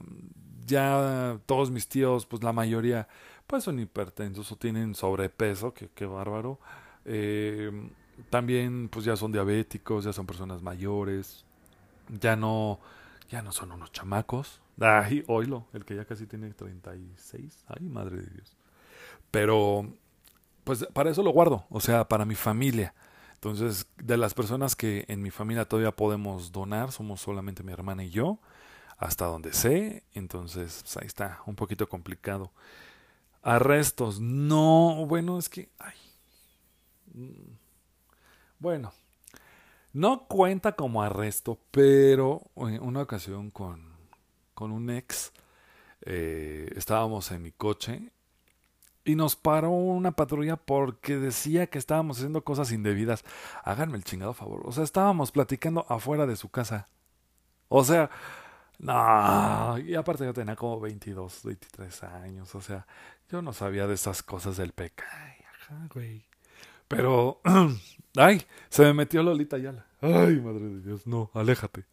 ya 0.65 1.39
todos 1.45 1.71
mis 1.71 1.87
tíos, 1.87 2.25
pues 2.25 2.43
la 2.43 2.53
mayoría, 2.53 3.07
pues 3.53 3.65
son 3.65 3.77
hipertensos 3.77 4.51
o 4.51 4.55
tienen 4.55 4.95
sobrepeso, 4.95 5.75
que 5.75 5.87
qué 5.93 6.07
bárbaro. 6.07 6.57
Eh, 7.05 7.71
también, 8.31 8.89
pues 8.89 9.05
ya 9.05 9.15
son 9.15 9.31
diabéticos, 9.31 10.05
ya 10.05 10.11
son 10.11 10.25
personas 10.25 10.63
mayores, 10.63 11.45
ya 12.19 12.35
no, 12.35 12.79
ya 13.29 13.43
no 13.43 13.51
son 13.51 13.71
unos 13.71 13.91
chamacos. 13.91 14.59
Ay, 14.81 15.23
oílo, 15.27 15.67
el 15.73 15.85
que 15.85 15.95
ya 15.95 16.03
casi 16.03 16.25
tiene 16.25 16.51
36. 16.51 17.63
Ay, 17.67 17.85
madre 17.85 18.23
de 18.23 18.25
Dios. 18.25 18.57
Pero, 19.29 19.87
pues 20.63 20.87
para 20.91 21.11
eso 21.11 21.21
lo 21.21 21.29
guardo, 21.29 21.67
o 21.69 21.79
sea, 21.79 22.07
para 22.07 22.25
mi 22.25 22.33
familia. 22.33 22.95
Entonces, 23.35 23.85
de 23.97 24.17
las 24.17 24.33
personas 24.33 24.75
que 24.75 25.05
en 25.09 25.21
mi 25.21 25.29
familia 25.29 25.65
todavía 25.65 25.91
podemos 25.91 26.51
donar, 26.51 26.91
somos 26.91 27.21
solamente 27.21 27.61
mi 27.61 27.71
hermana 27.71 28.03
y 28.03 28.09
yo, 28.09 28.39
hasta 28.97 29.25
donde 29.25 29.53
sé. 29.53 30.01
Entonces, 30.15 30.79
pues 30.81 30.97
ahí 30.97 31.05
está, 31.05 31.43
un 31.45 31.55
poquito 31.55 31.87
complicado. 31.87 32.51
Arrestos, 33.43 34.19
no, 34.21 35.05
bueno, 35.05 35.37
es 35.37 35.49
que, 35.49 35.69
ay. 35.77 35.93
Bueno, 38.57 38.93
no 39.91 40.25
cuenta 40.27 40.71
como 40.77 41.03
arresto, 41.03 41.59
pero 41.69 42.41
en 42.55 42.81
una 42.81 43.01
ocasión 43.01 43.51
con, 43.51 43.93
con 44.53 44.71
un 44.71 44.89
ex, 44.89 45.33
eh, 46.01 46.71
estábamos 46.75 47.31
en 47.31 47.43
mi 47.43 47.51
coche 47.51 48.11
y 49.05 49.15
nos 49.15 49.35
paró 49.35 49.69
una 49.71 50.11
patrulla 50.11 50.55
porque 50.55 51.17
decía 51.17 51.67
que 51.67 51.77
estábamos 51.77 52.17
haciendo 52.17 52.43
cosas 52.43 52.71
indebidas. 52.71 53.25
Háganme 53.63 53.97
el 53.97 54.03
chingado 54.05 54.33
favor. 54.33 54.61
O 54.65 54.71
sea, 54.71 54.83
estábamos 54.83 55.31
platicando 55.31 55.85
afuera 55.89 56.25
de 56.25 56.37
su 56.37 56.49
casa. 56.49 56.87
O 57.67 57.83
sea, 57.83 58.09
no, 58.79 59.77
y 59.79 59.95
aparte 59.95 60.25
yo 60.25 60.33
tenía 60.33 60.55
como 60.55 60.79
22, 60.79 61.41
23 61.43 62.03
años. 62.03 62.53
O 62.55 62.61
sea, 62.61 62.85
yo 63.29 63.41
no 63.41 63.53
sabía 63.53 63.87
de 63.87 63.95
esas 63.95 64.23
cosas 64.23 64.57
del 64.57 64.73
güey. 65.93 66.25
Pero, 66.87 67.41
ay, 68.17 68.45
se 68.69 68.83
me 68.83 68.93
metió 68.93 69.23
Lolita 69.23 69.57
Yala. 69.57 69.85
Ay, 70.01 70.39
madre 70.39 70.65
de 70.65 70.81
Dios, 70.81 71.07
no, 71.07 71.31
aléjate. 71.33 71.85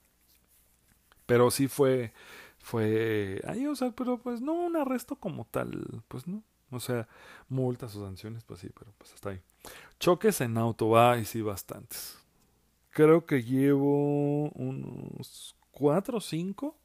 Pero 1.27 1.51
sí 1.51 1.69
fue, 1.69 2.13
fue, 2.59 3.41
ay, 3.47 3.67
o 3.67 3.77
sea, 3.77 3.93
pero 3.93 4.19
pues 4.19 4.41
no 4.41 4.53
un 4.53 4.77
arresto 4.77 5.17
como 5.17 5.45
tal, 5.47 6.03
pues 6.09 6.27
no. 6.27 6.43
O 6.73 6.81
sea, 6.81 7.09
multas 7.49 7.95
o 7.97 8.05
sanciones, 8.05 8.45
pues 8.45 8.61
sí, 8.61 8.71
pero 8.77 8.93
pues 8.99 9.13
hasta 9.15 9.31
ahí. 9.31 9.41
Choques 9.99 10.41
en 10.41 10.57
auto, 10.59 10.99
ay, 10.99 11.25
sí, 11.25 11.43
bastantes. 11.43 12.19
Creo 12.91 13.25
que 13.27 13.43
llevo 13.43 14.51
unos 14.51 15.57
cuatro 15.81 16.19
o 16.19 16.21
cinco, 16.21 16.77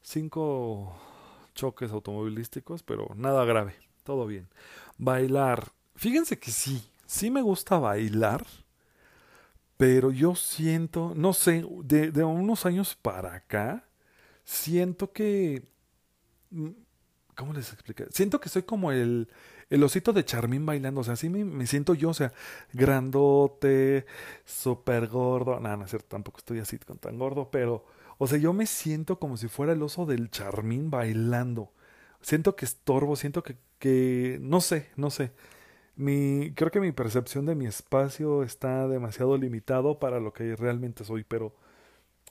cinco 0.00 0.94
choques 1.56 1.90
automovilísticos, 1.90 2.84
pero 2.84 3.08
nada 3.16 3.44
grave, 3.44 3.74
todo 4.04 4.26
bien. 4.26 4.46
Bailar, 4.96 5.72
fíjense 5.96 6.38
que 6.38 6.52
sí, 6.52 6.88
sí 7.04 7.32
me 7.32 7.42
gusta 7.42 7.80
bailar, 7.80 8.46
pero 9.76 10.12
yo 10.12 10.36
siento, 10.36 11.14
no 11.16 11.32
sé, 11.32 11.66
de, 11.82 12.12
de 12.12 12.22
unos 12.22 12.64
años 12.64 12.94
para 12.94 13.34
acá, 13.34 13.84
siento 14.44 15.10
que 15.10 15.64
¿Cómo 17.40 17.54
les 17.54 17.72
explico? 17.72 18.04
Siento 18.10 18.38
que 18.38 18.50
soy 18.50 18.64
como 18.64 18.92
el, 18.92 19.26
el 19.70 19.82
osito 19.82 20.12
de 20.12 20.26
Charmín 20.26 20.66
bailando. 20.66 21.00
O 21.00 21.04
sea, 21.04 21.14
así 21.14 21.30
me, 21.30 21.42
me 21.42 21.66
siento 21.66 21.94
yo. 21.94 22.10
O 22.10 22.14
sea, 22.14 22.34
grandote, 22.74 24.04
súper 24.44 25.06
gordo. 25.08 25.58
No, 25.58 25.74
no 25.74 25.84
es 25.84 25.88
cierto, 25.90 26.08
tampoco 26.08 26.36
estoy 26.36 26.58
así 26.58 26.78
con 26.78 26.98
tan 26.98 27.18
gordo. 27.18 27.50
Pero, 27.50 27.86
o 28.18 28.26
sea, 28.26 28.36
yo 28.36 28.52
me 28.52 28.66
siento 28.66 29.18
como 29.18 29.38
si 29.38 29.48
fuera 29.48 29.72
el 29.72 29.82
oso 29.82 30.04
del 30.04 30.30
Charmín 30.30 30.90
bailando. 30.90 31.72
Siento 32.20 32.56
que 32.56 32.66
estorbo, 32.66 33.16
siento 33.16 33.42
que, 33.42 33.56
que 33.78 34.38
no 34.42 34.60
sé, 34.60 34.90
no 34.96 35.08
sé. 35.08 35.32
Mi, 35.96 36.52
creo 36.54 36.70
que 36.70 36.80
mi 36.80 36.92
percepción 36.92 37.46
de 37.46 37.54
mi 37.54 37.66
espacio 37.66 38.42
está 38.42 38.86
demasiado 38.88 39.38
limitado 39.38 39.98
para 39.98 40.20
lo 40.20 40.34
que 40.34 40.56
realmente 40.56 41.04
soy, 41.04 41.24
pero 41.24 41.54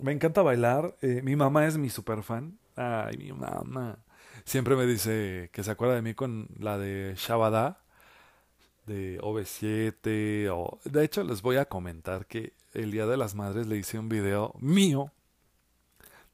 me 0.02 0.12
encanta 0.14 0.44
bailar. 0.44 0.96
Eh, 1.02 1.22
mi 1.24 1.36
mamá 1.36 1.68
es 1.68 1.78
mi 1.78 1.90
super 1.90 2.24
fan. 2.24 2.60
Ay, 2.76 3.18
mi 3.18 3.32
mamá. 3.34 4.00
Siempre 4.46 4.76
me 4.76 4.86
dice 4.86 5.50
que 5.54 5.64
se 5.64 5.72
acuerda 5.72 5.96
de 5.96 6.02
mí 6.02 6.14
con 6.14 6.48
la 6.58 6.78
de 6.78 7.16
Shabada, 7.18 7.82
de 8.86 9.20
OV7. 9.22 10.50
O... 10.52 10.80
De 10.84 11.04
hecho, 11.04 11.24
les 11.24 11.42
voy 11.42 11.58
a 11.58 11.66
comentar 11.66 12.26
que 12.26 12.54
el 12.74 12.92
Día 12.92 13.06
de 13.06 13.18
las 13.18 13.36
Madres 13.36 13.68
le 13.68 13.78
hice 13.78 14.00
un 14.00 14.10
video 14.10 14.54
mío 14.60 15.12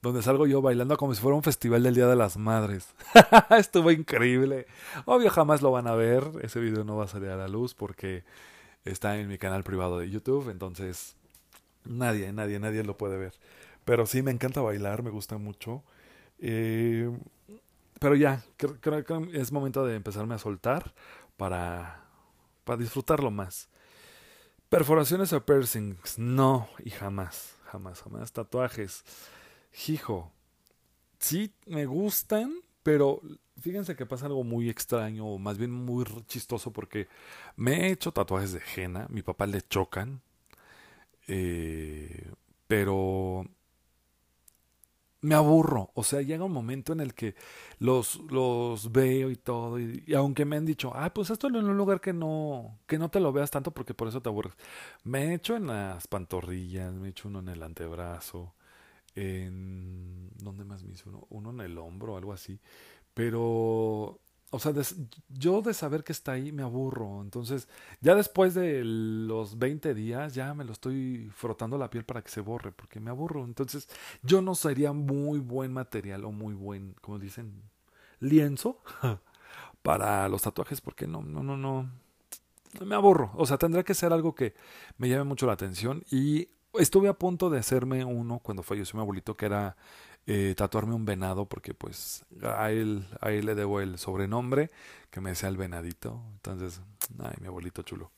donde 0.01 0.21
salgo 0.21 0.45
yo 0.45 0.61
bailando 0.61 0.97
como 0.97 1.15
si 1.15 1.21
fuera 1.21 1.35
un 1.35 1.43
festival 1.43 1.81
del 1.81 1.95
Día 1.95 2.07
de 2.07 2.15
las 2.15 2.37
Madres. 2.37 2.93
Estuvo 3.49 3.89
increíble. 3.89 4.67
Obvio, 5.05 5.31
jamás 5.31 5.61
lo 5.63 5.71
van 5.71 5.87
a 5.87 5.95
ver. 5.95 6.23
Ese 6.43 6.59
video 6.59 6.83
no 6.83 6.95
va 6.95 7.05
a 7.05 7.07
salir 7.07 7.29
a 7.29 7.37
la 7.37 7.47
luz 7.47 7.73
porque 7.73 8.23
está 8.85 9.17
en 9.17 9.27
mi 9.27 9.39
canal 9.39 9.63
privado 9.63 9.97
de 9.97 10.09
YouTube. 10.09 10.49
Entonces, 10.49 11.15
nadie, 11.85 12.31
nadie, 12.33 12.59
nadie 12.59 12.83
lo 12.83 12.97
puede 12.97 13.17
ver. 13.17 13.33
Pero 13.83 14.05
sí, 14.05 14.21
me 14.21 14.31
encanta 14.31 14.61
bailar, 14.61 15.01
me 15.01 15.09
gusta 15.09 15.37
mucho. 15.39 15.83
Eh, 16.39 17.09
pero 17.99 18.15
ya, 18.15 18.43
creo, 18.57 19.03
que 19.03 19.39
es 19.39 19.51
momento 19.51 19.85
de 19.85 19.95
empezarme 19.95 20.35
a 20.35 20.39
soltar 20.39 20.93
para, 21.37 22.05
para 22.63 22.77
disfrutarlo 22.77 23.31
más. 23.31 23.69
Perforaciones 24.69 25.31
o 25.33 25.45
piercings, 25.45 26.17
no, 26.17 26.67
y 26.83 26.89
jamás, 26.89 27.55
jamás, 27.71 28.01
jamás. 28.01 28.31
Tatuajes 28.31 29.03
hijo, 29.87 30.31
sí 31.19 31.53
me 31.65 31.85
gustan, 31.85 32.53
pero 32.83 33.21
fíjense 33.59 33.95
que 33.95 34.05
pasa 34.05 34.27
algo 34.27 34.43
muy 34.43 34.69
extraño, 34.69 35.25
o 35.25 35.37
más 35.37 35.57
bien 35.57 35.71
muy 35.71 36.05
chistoso, 36.27 36.71
porque 36.71 37.07
me 37.55 37.87
he 37.87 37.91
hecho 37.91 38.11
tatuajes 38.11 38.53
de 38.53 38.61
henna, 38.75 39.07
mi 39.09 39.21
papá 39.21 39.47
le 39.47 39.61
chocan, 39.61 40.21
eh, 41.27 42.31
pero 42.67 43.45
me 45.25 45.35
aburro, 45.35 45.91
o 45.95 46.03
sea, 46.03 46.21
llega 46.21 46.45
un 46.45 46.51
momento 46.51 46.93
en 46.93 46.99
el 46.99 47.13
que 47.15 47.35
los, 47.79 48.17
los 48.29 48.91
veo 48.91 49.31
y 49.31 49.35
todo, 49.35 49.79
y, 49.79 50.13
aunque 50.15 50.45
me 50.45 50.55
han 50.55 50.65
dicho, 50.65 50.91
ah, 50.93 51.13
pues 51.13 51.31
esto 51.31 51.47
en 51.47 51.55
un 51.55 51.77
lugar 51.77 51.99
que 51.99 52.13
no, 52.13 52.79
que 52.85 52.99
no 52.99 53.09
te 53.09 53.19
lo 53.19 53.33
veas 53.33 53.49
tanto 53.51 53.71
porque 53.71 53.93
por 53.95 54.07
eso 54.07 54.21
te 54.21 54.29
aburres. 54.29 54.53
Me 55.03 55.25
he 55.25 55.33
hecho 55.33 55.55
en 55.55 55.67
las 55.67 56.07
pantorrillas, 56.07 56.93
me 56.93 57.07
he 57.07 57.09
hecho 57.11 57.27
uno 57.27 57.39
en 57.39 57.49
el 57.49 57.63
antebrazo, 57.63 58.53
en 59.15 60.29
¿dónde 60.37 60.63
más 60.63 60.83
me 60.83 60.93
hizo 60.93 61.09
uno? 61.09 61.25
Uno 61.29 61.49
en 61.51 61.61
el 61.61 61.77
hombro 61.77 62.17
algo 62.17 62.33
así. 62.33 62.59
Pero 63.13 64.19
o 64.55 64.59
sea, 64.59 64.71
yo 65.27 65.61
de 65.61 65.73
saber 65.73 66.05
que 66.05 66.13
está 66.13 66.31
ahí 66.31 66.53
me 66.53 66.63
aburro. 66.63 67.21
Entonces, 67.21 67.67
ya 67.99 68.15
después 68.15 68.53
de 68.53 68.83
los 68.85 69.59
20 69.59 69.93
días, 69.93 70.33
ya 70.33 70.53
me 70.53 70.63
lo 70.63 70.71
estoy 70.71 71.29
frotando 71.35 71.77
la 71.77 71.89
piel 71.89 72.05
para 72.05 72.21
que 72.21 72.29
se 72.29 72.39
borre, 72.39 72.71
porque 72.71 73.01
me 73.01 73.09
aburro. 73.09 73.43
Entonces, 73.43 73.89
yo 74.23 74.41
no 74.41 74.55
sería 74.55 74.93
muy 74.93 75.39
buen 75.39 75.73
material 75.73 76.23
o 76.23 76.31
muy 76.31 76.53
buen, 76.53 76.95
como 77.01 77.19
dicen, 77.19 77.63
lienzo 78.21 78.79
para 79.81 80.29
los 80.29 80.43
tatuajes, 80.43 80.79
porque 80.79 81.05
no, 81.05 81.21
no, 81.21 81.43
no, 81.43 81.57
no. 81.57 81.91
Me 82.79 82.95
aburro. 82.95 83.31
O 83.35 83.45
sea, 83.45 83.57
tendría 83.57 83.83
que 83.83 83.93
ser 83.93 84.13
algo 84.13 84.35
que 84.35 84.53
me 84.97 85.09
llame 85.09 85.25
mucho 85.25 85.47
la 85.47 85.53
atención. 85.53 86.05
Y 86.09 86.47
estuve 86.75 87.09
a 87.09 87.13
punto 87.13 87.49
de 87.49 87.59
hacerme 87.59 88.05
uno 88.05 88.39
cuando 88.39 88.63
falleció 88.63 88.95
mi 88.95 89.01
abuelito, 89.01 89.35
que 89.35 89.47
era 89.47 89.75
eh, 90.27 90.55
tatuarme 90.57 90.95
un 90.95 91.05
venado, 91.05 91.45
porque 91.45 91.73
pues 91.73 92.25
a 92.41 92.71
él, 92.71 93.05
le 93.21 93.55
debo 93.55 93.79
el 93.81 93.97
sobrenombre, 93.97 94.71
que 95.11 95.21
me 95.21 95.31
decía 95.31 95.49
el 95.49 95.57
venadito. 95.57 96.21
Entonces, 96.33 96.81
ay, 97.19 97.35
mi 97.41 97.47
abuelito 97.47 97.83
chulo. 97.83 98.11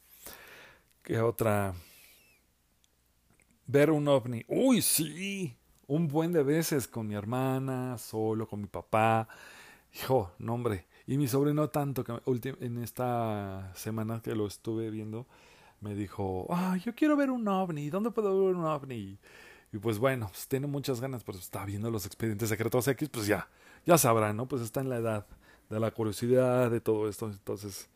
¿Qué 1.03 1.19
otra? 1.19 1.73
Ver 3.65 3.91
un 3.91 4.07
ovni. 4.07 4.43
Uy, 4.47 4.81
sí. 4.81 5.55
Un 5.87 6.07
buen 6.07 6.33
de 6.33 6.43
veces 6.43 6.87
con 6.87 7.07
mi 7.07 7.15
hermana, 7.15 7.97
solo 7.97 8.47
con 8.47 8.61
mi 8.61 8.67
papá. 8.67 9.27
Hijo, 9.93 10.31
no 10.39 10.53
hombre. 10.53 10.85
Y 11.05 11.17
mi 11.17 11.27
sobrino 11.27 11.69
tanto 11.69 12.03
que 12.03 12.19
en 12.59 12.83
esta 12.83 13.71
semana 13.75 14.21
que 14.21 14.35
lo 14.35 14.47
estuve 14.47 14.89
viendo, 14.89 15.25
me 15.79 15.95
dijo, 15.95 16.47
ah, 16.49 16.77
yo 16.83 16.95
quiero 16.95 17.15
ver 17.15 17.31
un 17.31 17.47
ovni, 17.47 17.89
¿dónde 17.89 18.11
puedo 18.11 18.45
ver 18.45 18.55
un 18.55 18.65
ovni? 18.65 19.17
Y 19.73 19.77
pues 19.77 19.99
bueno, 19.99 20.27
pues 20.29 20.47
tiene 20.47 20.67
muchas 20.67 21.01
ganas, 21.01 21.23
pero 21.23 21.37
está 21.37 21.65
viendo 21.65 21.91
los 21.91 22.05
expedientes 22.05 22.49
secretos 22.49 22.87
X, 22.87 23.09
pues 23.09 23.27
ya, 23.27 23.49
ya 23.85 23.97
sabrán, 23.97 24.37
¿no? 24.37 24.47
Pues 24.47 24.61
está 24.61 24.81
en 24.81 24.89
la 24.89 24.97
edad 24.97 25.27
de 25.69 25.79
la 25.79 25.91
curiosidad, 25.91 26.71
de 26.71 26.79
todo 26.79 27.09
esto, 27.09 27.27
entonces, 27.29 27.89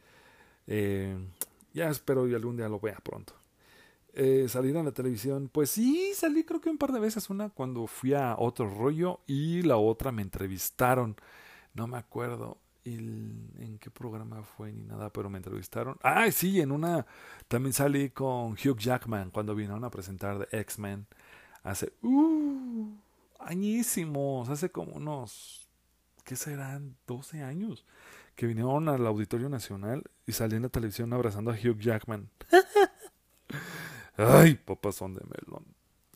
eh, 0.68 1.18
ya 1.74 1.90
espero 1.90 2.28
y 2.28 2.36
algún 2.36 2.58
día 2.58 2.68
lo 2.68 2.80
vea 2.80 2.98
pronto. 2.98 3.34
Eh, 4.14 4.48
salir 4.50 4.76
en 4.76 4.84
la 4.84 4.92
televisión, 4.92 5.50
pues 5.50 5.72
sí, 5.72 6.12
salí 6.14 6.44
creo 6.44 6.60
que 6.60 6.70
un 6.70 6.78
par 6.78 6.92
de 6.92 7.00
veces, 7.00 7.30
una 7.30 7.50
cuando 7.50 7.88
fui 7.88 8.14
a 8.14 8.36
otro 8.38 8.70
rollo 8.70 9.22
y 9.26 9.62
la 9.62 9.78
otra 9.78 10.12
me 10.12 10.22
entrevistaron, 10.22 11.16
no 11.74 11.88
me 11.88 11.98
acuerdo, 11.98 12.58
en 12.84 13.78
qué 13.80 13.92
programa 13.92 14.44
fue 14.44 14.74
ni 14.74 14.84
nada, 14.84 15.12
pero 15.12 15.30
me 15.30 15.38
entrevistaron. 15.38 15.98
Ah, 16.04 16.30
sí, 16.32 16.60
en 16.62 16.72
una 16.72 17.06
también 17.48 17.74
salí 17.74 18.10
con 18.10 18.54
Hugh 18.54 18.78
Jackman 18.78 19.30
cuando 19.32 19.56
vinieron 19.56 19.84
a 19.84 19.92
presentar 19.92 20.40
de 20.40 20.60
X-Men 20.60 21.06
hace 21.64 21.94
uh, 22.02 22.88
añísimos, 23.40 24.50
hace 24.50 24.70
como 24.70 24.94
unos 24.94 25.70
¿qué 26.24 26.36
serán? 26.36 26.96
12 27.08 27.44
años 27.44 27.86
que 28.36 28.48
vinieron 28.48 28.90
al 28.90 29.06
Auditorio 29.06 29.50
Nacional 29.50 30.04
y 30.26 30.32
salí 30.32 30.56
en 30.56 30.64
la 30.64 30.70
televisión 30.70 31.14
abrazando 31.14 31.52
a 31.52 31.56
Hugh 31.56 31.80
Jackman. 31.80 32.30
Ay, 34.18 34.60
son 34.92 35.14
de 35.14 35.22
melón. 35.22 35.66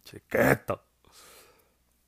Chequeta. 0.04 0.82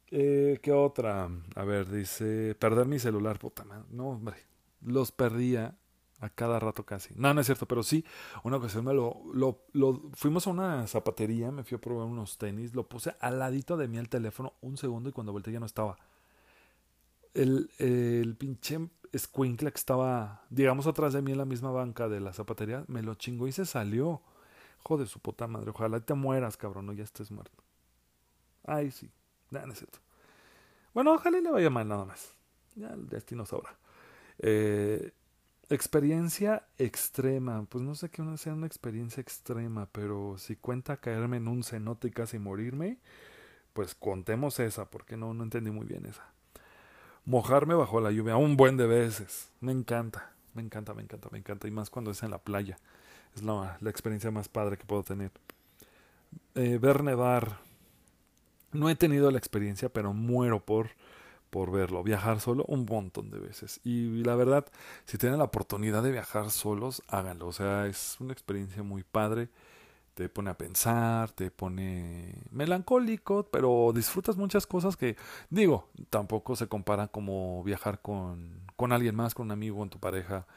Eh, 0.10 0.60
¿Qué 0.62 0.72
otra? 0.72 1.30
A 1.56 1.64
ver, 1.64 1.90
dice, 1.90 2.56
perder 2.56 2.88
mi 2.88 3.00
celular, 3.00 3.40
puta 3.40 3.64
madre. 3.66 3.86
No, 3.90 4.10
hombre, 4.10 4.38
los 4.82 5.12
perdía 5.12 5.76
a 6.20 6.30
cada 6.30 6.60
rato 6.60 6.86
casi. 6.86 7.14
No, 7.16 7.34
no 7.34 7.42
es 7.42 7.46
cierto, 7.48 7.68
pero 7.68 7.84
sí, 7.84 8.04
una 8.44 8.58
ocasión 8.58 8.86
me 8.86 8.94
lo, 8.94 9.22
lo, 9.34 10.02
fuimos 10.14 10.48
a 10.48 10.50
una 10.50 10.88
zapatería, 10.88 11.52
me 11.52 11.64
fui 11.64 11.76
a 11.76 11.82
probar 11.82 12.08
unos 12.08 12.38
tenis, 12.38 12.74
lo 12.74 12.88
puse 12.88 13.16
al 13.20 13.40
ladito 13.40 13.78
de 13.78 13.88
mí 13.88 13.98
el 13.98 14.10
teléfono 14.10 14.54
un 14.62 14.78
segundo 14.78 15.10
y 15.10 15.12
cuando 15.12 15.32
volteé 15.32 15.54
ya 15.54 15.60
no 15.60 15.66
estaba. 15.66 15.98
El, 17.34 17.70
el 17.78 18.36
pinche 18.36 18.80
squinkle 19.16 19.72
que 19.72 19.78
estaba, 19.78 20.46
digamos, 20.50 20.88
atrás 20.88 21.14
de 21.14 21.22
mí 21.22 21.32
en 21.32 21.38
la 21.38 21.46
misma 21.46 21.72
banca 21.72 22.10
de 22.10 22.20
la 22.20 22.34
zapatería, 22.34 22.84
me 22.88 23.04
lo 23.04 23.16
chingó 23.16 23.48
y 23.48 23.52
se 23.52 23.66
salió. 23.66 24.22
Joder, 24.84 25.08
su 25.08 25.20
puta 25.20 25.48
madre, 25.48 25.70
ojalá 25.70 26.00
te 26.00 26.14
mueras, 26.14 26.58
cabrón, 26.58 26.88
no 26.88 26.94
ya 26.94 27.04
estés 27.04 27.30
muerto. 27.32 27.64
Ay, 28.64 28.92
sí. 28.92 29.10
No, 29.52 29.66
no 29.66 29.74
es 29.74 29.80
cierto. 29.80 30.00
Bueno, 30.94 31.14
ojalá 31.14 31.40
le 31.40 31.52
vaya 31.52 31.70
mal 31.70 31.88
nada 31.88 32.06
más. 32.06 32.34
Ya 32.76 32.90
el 32.90 33.08
destino 33.08 33.46
sobra. 33.46 33.78
Eh, 34.40 35.12
experiencia 35.70 36.64
extrema. 36.78 37.66
Pues 37.70 37.84
no 37.84 37.96
sé 37.96 38.10
qué 38.10 38.24
sea 38.38 38.54
una 38.54 38.68
experiencia 38.68 39.22
extrema, 39.22 39.88
pero 39.92 40.38
si 40.38 40.56
cuenta 40.56 40.98
caerme 40.98 41.38
en 41.38 41.48
un 41.48 41.64
cenote 41.64 42.08
y 42.08 42.12
casi 42.12 42.40
morirme, 42.40 42.98
pues 43.74 43.96
contemos 43.96 44.60
esa, 44.60 44.90
porque 44.90 45.18
no, 45.18 45.34
no 45.34 45.44
entendí 45.44 45.72
muy 45.72 45.86
bien 45.86 46.06
esa. 46.06 46.26
Mojarme 47.26 47.74
bajo 47.76 48.00
la 48.00 48.12
lluvia 48.12 48.38
un 48.38 48.56
buen 48.58 48.78
de 48.78 48.88
veces. 48.88 49.50
Me 49.60 49.72
encanta, 49.72 50.32
me 50.54 50.62
encanta, 50.62 50.94
me 50.94 51.04
encanta, 51.04 51.30
me 51.32 51.38
encanta. 51.38 51.68
Y 51.68 51.72
más 51.72 51.90
cuando 51.90 52.12
es 52.12 52.24
en 52.24 52.32
la 52.32 52.38
playa. 52.38 52.78
Es 53.36 53.44
la, 53.44 53.78
la 53.82 53.90
experiencia 53.90 54.32
más 54.32 54.48
padre 54.48 54.78
que 54.78 54.86
puedo 54.86 55.04
tener. 55.04 55.32
Eh, 56.56 56.78
ver 56.82 57.04
nevar 57.04 57.60
no 58.72 58.90
he 58.90 58.96
tenido 58.96 59.32
la 59.32 59.38
experiencia, 59.38 59.90
pero 59.90 60.14
muero 60.14 60.64
por, 60.64 60.92
por 61.50 61.72
verlo. 61.72 62.04
Viajar 62.04 62.40
solo 62.40 62.66
un 62.68 62.86
montón 62.86 63.30
de 63.32 63.40
veces. 63.40 63.80
Y 63.84 64.24
la 64.24 64.36
verdad, 64.36 64.66
si 65.06 65.18
tienen 65.18 65.40
la 65.40 65.46
oportunidad 65.46 66.04
de 66.04 66.12
viajar 66.12 66.52
solos, 66.52 67.04
háganlo. 67.08 67.48
O 67.48 67.54
sea, 67.54 67.88
es 67.88 68.18
una 68.20 68.34
experiencia 68.34 68.84
muy 68.84 69.04
padre. 69.04 69.50
Te 70.16 70.30
pone 70.30 70.50
a 70.50 70.58
pensar, 70.58 71.32
te 71.32 71.52
pone 71.52 72.44
melancólico, 72.52 73.48
pero 73.52 73.92
disfrutas 73.94 74.36
muchas 74.36 74.66
cosas 74.66 74.98
que, 74.98 75.16
digo, 75.50 75.90
tampoco 76.10 76.56
se 76.56 76.68
compara 76.68 77.08
como 77.08 77.64
viajar 77.64 78.02
con, 78.02 78.62
con 78.76 78.92
alguien 78.94 79.16
más, 79.16 79.36
con 79.36 79.48
un 79.48 79.52
amigo, 79.52 79.78
con 79.78 79.90
tu 79.92 80.00
pareja, 80.00 80.48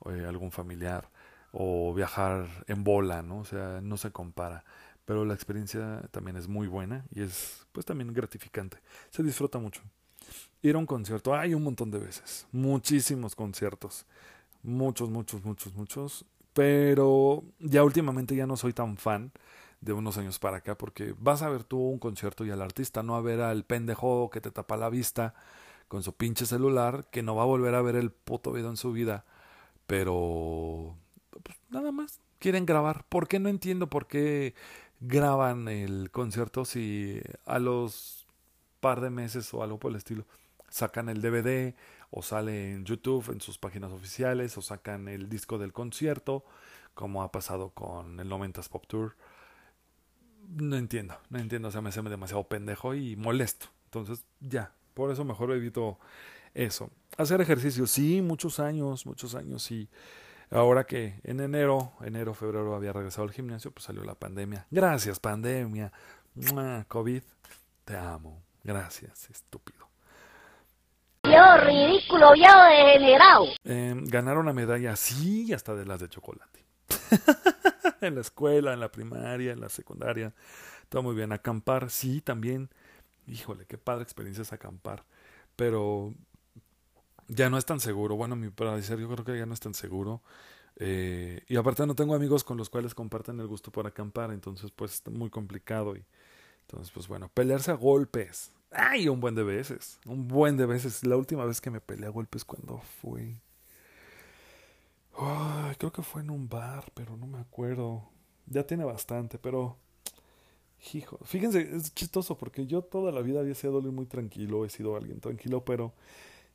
o, 0.00 0.10
eh, 0.12 0.26
algún 0.26 0.50
familiar, 0.52 1.10
o 1.52 1.92
viajar 1.94 2.48
en 2.66 2.82
bola, 2.84 3.22
¿no? 3.22 3.40
O 3.40 3.44
sea, 3.44 3.80
no 3.82 3.96
se 3.98 4.10
compara 4.10 4.64
pero 5.10 5.24
la 5.24 5.34
experiencia 5.34 6.02
también 6.12 6.36
es 6.36 6.46
muy 6.46 6.68
buena 6.68 7.04
y 7.10 7.22
es 7.22 7.66
pues 7.72 7.84
también 7.84 8.14
gratificante. 8.14 8.78
Se 9.10 9.24
disfruta 9.24 9.58
mucho. 9.58 9.82
Ir 10.62 10.74
a 10.74 10.78
un 10.78 10.86
concierto, 10.86 11.34
hay 11.34 11.54
un 11.54 11.62
montón 11.62 11.90
de 11.90 11.98
veces, 11.98 12.46
muchísimos 12.52 13.34
conciertos, 13.34 14.06
muchos, 14.62 15.08
muchos, 15.08 15.42
muchos, 15.42 15.74
muchos, 15.74 16.24
pero 16.52 17.42
ya 17.60 17.82
últimamente 17.82 18.36
ya 18.36 18.46
no 18.46 18.56
soy 18.56 18.72
tan 18.72 18.96
fan 18.98 19.32
de 19.80 19.94
unos 19.94 20.18
años 20.18 20.38
para 20.38 20.58
acá 20.58 20.76
porque 20.76 21.14
vas 21.18 21.40
a 21.40 21.48
ver 21.48 21.64
tú 21.64 21.78
un 21.78 21.98
concierto 21.98 22.44
y 22.44 22.50
al 22.50 22.60
artista, 22.60 23.02
no 23.02 23.16
a 23.16 23.22
ver 23.22 23.40
al 23.40 23.64
pendejo 23.64 24.28
que 24.30 24.42
te 24.42 24.50
tapa 24.50 24.76
la 24.76 24.90
vista 24.90 25.34
con 25.88 26.02
su 26.02 26.14
pinche 26.14 26.44
celular, 26.46 27.06
que 27.10 27.22
no 27.22 27.34
va 27.34 27.42
a 27.42 27.46
volver 27.46 27.74
a 27.74 27.82
ver 27.82 27.96
el 27.96 28.10
puto 28.10 28.52
video 28.52 28.70
en 28.70 28.76
su 28.76 28.92
vida, 28.92 29.24
pero 29.86 30.94
pues, 31.42 31.58
nada 31.70 31.90
más. 31.90 32.20
Quieren 32.38 32.64
grabar. 32.64 33.04
¿Por 33.08 33.28
qué 33.28 33.38
no 33.38 33.48
entiendo 33.48 33.88
por 33.88 34.06
qué 34.06 34.54
graban 35.00 35.68
el 35.68 36.10
concierto 36.10 36.64
si 36.64 37.20
a 37.44 37.58
los 37.58 38.26
par 38.80 39.00
de 39.00 39.10
meses 39.10 39.52
o 39.52 39.62
algo 39.62 39.78
por 39.78 39.90
el 39.90 39.96
estilo 39.96 40.24
sacan 40.70 41.08
el 41.08 41.20
DVD 41.20 41.74
o 42.10 42.22
sale 42.22 42.72
en 42.72 42.84
YouTube 42.84 43.30
en 43.30 43.40
sus 43.40 43.58
páginas 43.58 43.92
oficiales 43.92 44.56
o 44.56 44.62
sacan 44.62 45.08
el 45.08 45.28
disco 45.28 45.58
del 45.58 45.72
concierto 45.72 46.44
como 46.94 47.22
ha 47.22 47.30
pasado 47.32 47.70
con 47.70 48.18
el 48.18 48.28
90s 48.28 48.68
Pop 48.68 48.86
Tour? 48.86 49.16
No 50.48 50.76
entiendo, 50.76 51.16
no 51.28 51.38
entiendo, 51.38 51.68
o 51.68 51.70
sea, 51.70 51.80
me 51.80 51.90
hace 51.90 52.02
demasiado 52.02 52.44
pendejo 52.44 52.94
y 52.94 53.16
molesto. 53.16 53.66
Entonces, 53.84 54.24
ya, 54.40 54.72
por 54.94 55.10
eso 55.10 55.24
mejor 55.24 55.52
evito 55.52 55.98
eso. 56.54 56.90
Hacer 57.16 57.40
ejercicio, 57.40 57.86
sí, 57.86 58.22
muchos 58.22 58.60
años, 58.60 59.06
muchos 59.06 59.34
años, 59.34 59.70
y 59.70 59.88
ahora 60.50 60.84
que 60.84 61.20
en 61.24 61.40
enero, 61.40 61.92
enero, 62.00 62.34
febrero 62.34 62.74
había 62.74 62.92
regresado 62.92 63.24
al 63.24 63.32
gimnasio, 63.32 63.70
pues 63.70 63.84
salió 63.84 64.04
la 64.04 64.14
pandemia. 64.14 64.66
Gracias, 64.70 65.20
pandemia. 65.20 65.92
COVID, 66.88 67.22
te 67.84 67.96
amo. 67.96 68.42
Gracias, 68.62 69.30
estúpido. 69.30 69.79
Ridículo, 71.64 72.32
viejo 72.32 72.62
degenerado. 72.64 73.46
Eh, 73.64 73.94
ganar 74.04 74.38
una 74.38 74.52
medalla, 74.52 74.96
sí, 74.96 75.52
hasta 75.52 75.74
de 75.74 75.86
las 75.86 76.00
de 76.00 76.08
chocolate. 76.08 76.64
en 78.00 78.14
la 78.14 78.20
escuela, 78.20 78.72
en 78.72 78.80
la 78.80 78.90
primaria, 78.90 79.52
en 79.52 79.60
la 79.60 79.68
secundaria. 79.68 80.32
Todo 80.88 81.02
muy 81.02 81.14
bien. 81.14 81.32
Acampar, 81.32 81.90
sí, 81.90 82.20
también. 82.20 82.70
Híjole, 83.26 83.66
qué 83.66 83.78
padre 83.78 84.02
experiencia 84.02 84.42
es 84.42 84.52
acampar. 84.52 85.04
Pero 85.56 86.14
ya 87.28 87.48
no 87.50 87.58
es 87.58 87.64
tan 87.64 87.80
seguro. 87.80 88.16
Bueno, 88.16 88.36
mi 88.36 88.50
parecer, 88.50 88.98
yo 88.98 89.08
creo 89.08 89.24
que 89.24 89.38
ya 89.38 89.46
no 89.46 89.54
es 89.54 89.60
tan 89.60 89.74
seguro. 89.74 90.22
Eh, 90.76 91.42
y 91.48 91.56
aparte 91.56 91.86
no 91.86 91.94
tengo 91.94 92.14
amigos 92.14 92.44
con 92.44 92.56
los 92.56 92.70
cuales 92.70 92.94
comparten 92.94 93.38
el 93.40 93.46
gusto 93.46 93.70
por 93.70 93.86
acampar. 93.86 94.32
Entonces, 94.32 94.70
pues, 94.70 94.94
está 94.94 95.10
muy 95.10 95.30
complicado. 95.30 95.94
Entonces, 96.62 96.90
pues 96.92 97.08
bueno, 97.08 97.30
pelearse 97.32 97.70
a 97.70 97.74
golpes. 97.74 98.52
Ay, 98.70 99.08
un 99.08 99.20
buen 99.20 99.34
de 99.34 99.42
veces. 99.42 99.98
Un 100.06 100.28
buen 100.28 100.56
de 100.56 100.66
veces. 100.66 101.04
La 101.04 101.16
última 101.16 101.44
vez 101.44 101.60
que 101.60 101.70
me 101.70 101.80
peleé 101.80 102.06
a 102.06 102.10
golpes 102.10 102.44
cuando 102.44 102.78
fue. 103.02 103.40
Ay, 105.16 105.74
creo 105.76 105.92
que 105.92 106.02
fue 106.02 106.22
en 106.22 106.30
un 106.30 106.48
bar, 106.48 106.90
pero 106.94 107.16
no 107.16 107.26
me 107.26 107.38
acuerdo. 107.38 108.08
Ya 108.46 108.66
tiene 108.66 108.84
bastante, 108.84 109.38
pero. 109.38 109.76
Hijo, 110.94 111.18
fíjense, 111.24 111.76
es 111.76 111.94
chistoso 111.94 112.38
porque 112.38 112.66
yo 112.66 112.82
toda 112.82 113.12
la 113.12 113.20
vida 113.20 113.40
había 113.40 113.54
sido 113.54 113.82
muy 113.82 114.06
tranquilo, 114.06 114.64
he 114.64 114.70
sido 114.70 114.96
alguien 114.96 115.20
tranquilo, 115.20 115.62
pero 115.62 115.92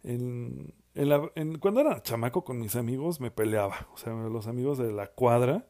en, 0.04 0.74
en, 0.96 1.60
cuando 1.60 1.82
era 1.82 2.02
chamaco 2.02 2.44
con 2.44 2.60
mis 2.60 2.76
amigos 2.76 3.20
me 3.22 3.32
peleaba. 3.32 3.88
O 3.94 3.98
sea, 3.98 4.14
los 4.14 4.48
amigos 4.48 4.78
de 4.80 4.92
la 4.92 5.08
cuadra 5.08 5.68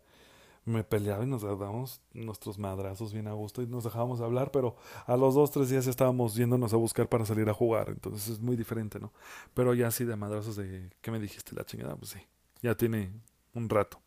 me 0.65 0.83
peleaba 0.83 1.23
y 1.23 1.27
nos 1.27 1.43
dábamos 1.43 2.01
nuestros 2.13 2.57
madrazos 2.57 3.13
bien 3.13 3.27
a 3.27 3.33
gusto 3.33 3.61
y 3.61 3.67
nos 3.67 3.83
dejábamos 3.83 4.19
de 4.19 4.25
hablar, 4.25 4.51
pero 4.51 4.75
a 5.05 5.15
los 5.15 5.35
dos, 5.35 5.51
tres 5.51 5.69
días 5.69 5.85
ya 5.85 5.91
estábamos 5.91 6.35
yéndonos 6.35 6.73
a 6.73 6.77
buscar 6.77 7.07
para 7.07 7.25
salir 7.25 7.47
a 7.49 7.53
jugar. 7.53 7.89
Entonces 7.89 8.27
es 8.29 8.39
muy 8.39 8.55
diferente, 8.55 8.99
¿no? 8.99 9.13
Pero 9.53 9.75
ya 9.75 9.87
así 9.87 10.05
de 10.05 10.15
madrazos 10.15 10.55
de, 10.55 10.89
¿qué 11.01 11.11
me 11.11 11.19
dijiste? 11.19 11.55
La 11.55 11.65
chingada, 11.65 11.95
pues 11.95 12.11
sí, 12.11 12.19
ya 12.61 12.75
tiene 12.75 13.11
un 13.53 13.69
rato. 13.69 14.01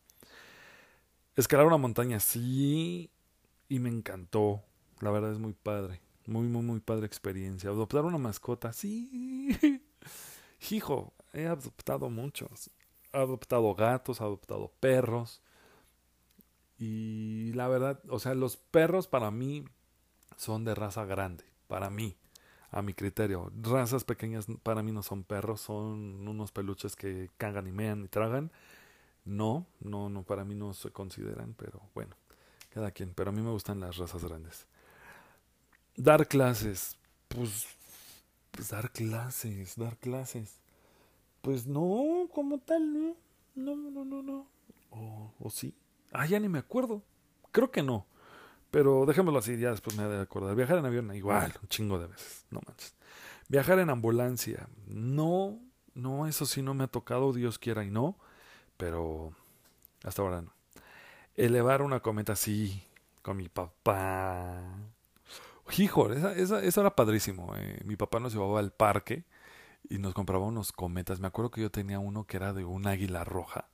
Escalar 1.37 1.67
una 1.67 1.77
montaña, 1.77 2.19
sí, 2.19 3.13
y 3.69 3.79
me 3.79 3.89
encantó. 3.89 4.63
La 5.01 5.13
verdad 5.13 5.33
es 5.33 5.39
muy 5.39 5.53
padre. 5.53 6.01
Muy, 6.27 6.49
muy, 6.49 6.63
muy 6.63 6.81
padre 6.81 7.07
experiencia. 7.07 7.71
Adoptar 7.71 8.05
una 8.05 8.19
mascota, 8.19 8.73
sí. 8.73 9.81
Hijo, 10.71 11.13
he 11.33 11.47
adoptado 11.47 12.11
muchos. 12.11 12.71
He 13.13 13.19
adoptado 13.19 13.75
gatos, 13.77 14.21
he 14.21 14.25
adoptado 14.25 14.73
perros. 14.81 15.41
Y 16.79 17.53
la 17.55 17.69
verdad, 17.69 18.01
o 18.09 18.19
sea, 18.19 18.35
los 18.35 18.57
perros 18.57 19.09
para 19.09 19.31
mí 19.31 19.65
son 20.37 20.65
de 20.65 20.75
raza 20.75 21.05
grande. 21.05 21.45
Para 21.67 21.91
mí, 21.91 22.17
a 22.71 22.83
mi 22.83 22.95
criterio. 22.95 23.51
Razas 23.63 24.05
pequeñas 24.05 24.47
para 24.63 24.83
mí 24.83 24.93
no 24.93 25.03
son 25.03 25.25
perros, 25.25 25.61
son 25.61 26.29
unos 26.29 26.53
peluches 26.53 26.97
que 26.97 27.31
cagan 27.39 27.67
y 27.67 27.73
mean 27.73 28.05
y 28.05 28.09
tragan. 28.09 28.51
No, 29.25 29.67
no, 29.81 30.09
no, 30.09 30.23
para 30.23 30.45
mí 30.45 30.55
no 30.55 30.73
se 30.75 30.91
consideran, 30.91 31.55
pero 31.59 31.83
bueno, 31.95 32.17
cada 32.71 32.91
quien. 32.91 33.13
Pero 33.15 33.31
a 33.31 33.33
mí 33.33 33.43
me 33.43 33.51
gustan 33.51 33.81
las 33.81 33.97
razas 33.97 34.25
grandes. 34.25 34.67
Dar 35.97 36.29
clases, 36.29 36.97
pues, 37.29 37.67
pues 38.53 38.71
dar 38.71 38.91
clases, 38.93 39.77
dar 39.77 39.97
clases. 39.99 40.59
Pues 41.43 41.67
no, 41.67 42.29
como 42.35 42.59
tal, 42.59 42.93
no, 42.93 43.17
no, 43.57 43.77
no, 43.77 44.05
no, 44.05 44.23
no. 44.23 44.47
O, 44.91 45.33
o 45.41 45.51
sí. 45.51 45.75
Ah, 46.13 46.27
ya 46.27 46.41
ni 46.41 46.49
me 46.49 46.59
acuerdo. 46.59 47.03
Creo 47.53 47.71
que 47.71 47.83
no. 47.83 48.07
Pero 48.71 49.07
dejémoslo 49.07 49.39
así, 49.39 49.59
ya 49.59 49.71
después 49.71 49.97
me 49.97 50.05
he 50.05 50.09
de 50.09 50.21
acordar. 50.21 50.55
Viajar 50.55 50.79
en 50.79 50.87
avión, 50.87 51.15
igual, 51.15 51.55
un 51.63 51.69
chingo 51.69 51.99
de 51.99 52.07
veces, 52.07 52.45
no 52.51 52.61
manches. 52.67 52.95
Viajar 53.49 53.79
en 53.79 53.89
ambulancia, 53.89 54.69
no, 54.87 55.59
no, 55.95 56.27
eso 56.27 56.45
sí 56.45 56.61
no 56.61 56.75
me 56.75 56.85
ha 56.85 56.89
tocado, 56.89 57.33
Dios 57.33 57.59
quiera 57.59 57.83
y 57.85 57.91
no, 57.91 58.19
pero 58.77 59.33
hasta 60.05 60.21
ahora 60.21 60.43
no. 60.43 60.53
Elevar 61.35 61.81
una 61.81 62.01
cometa, 62.01 62.37
sí, 62.37 62.83
con 63.23 63.39
mi 63.39 63.49
papá. 63.49 64.63
Hijo, 65.79 66.13
esa, 66.13 66.35
esa, 66.35 66.63
eso 66.63 66.81
era 66.81 66.95
padrísimo. 66.95 67.55
Eh. 67.57 67.81
Mi 67.85 67.97
papá 67.97 68.21
nos 68.21 68.35
llevaba 68.35 68.59
al 68.59 68.73
parque 68.73 69.25
y 69.89 69.99
nos 69.99 70.15
compraba 70.15 70.45
unos 70.47 70.73
cometas. 70.73 71.21
Me 71.21 71.27
acuerdo 71.29 71.51
que 71.51 71.61
yo 71.63 71.71
tenía 71.71 71.99
uno 71.99 72.25
que 72.25 72.37
era 72.37 72.53
de 72.53 72.65
un 72.65 72.87
águila 72.87 73.25
roja 73.25 73.69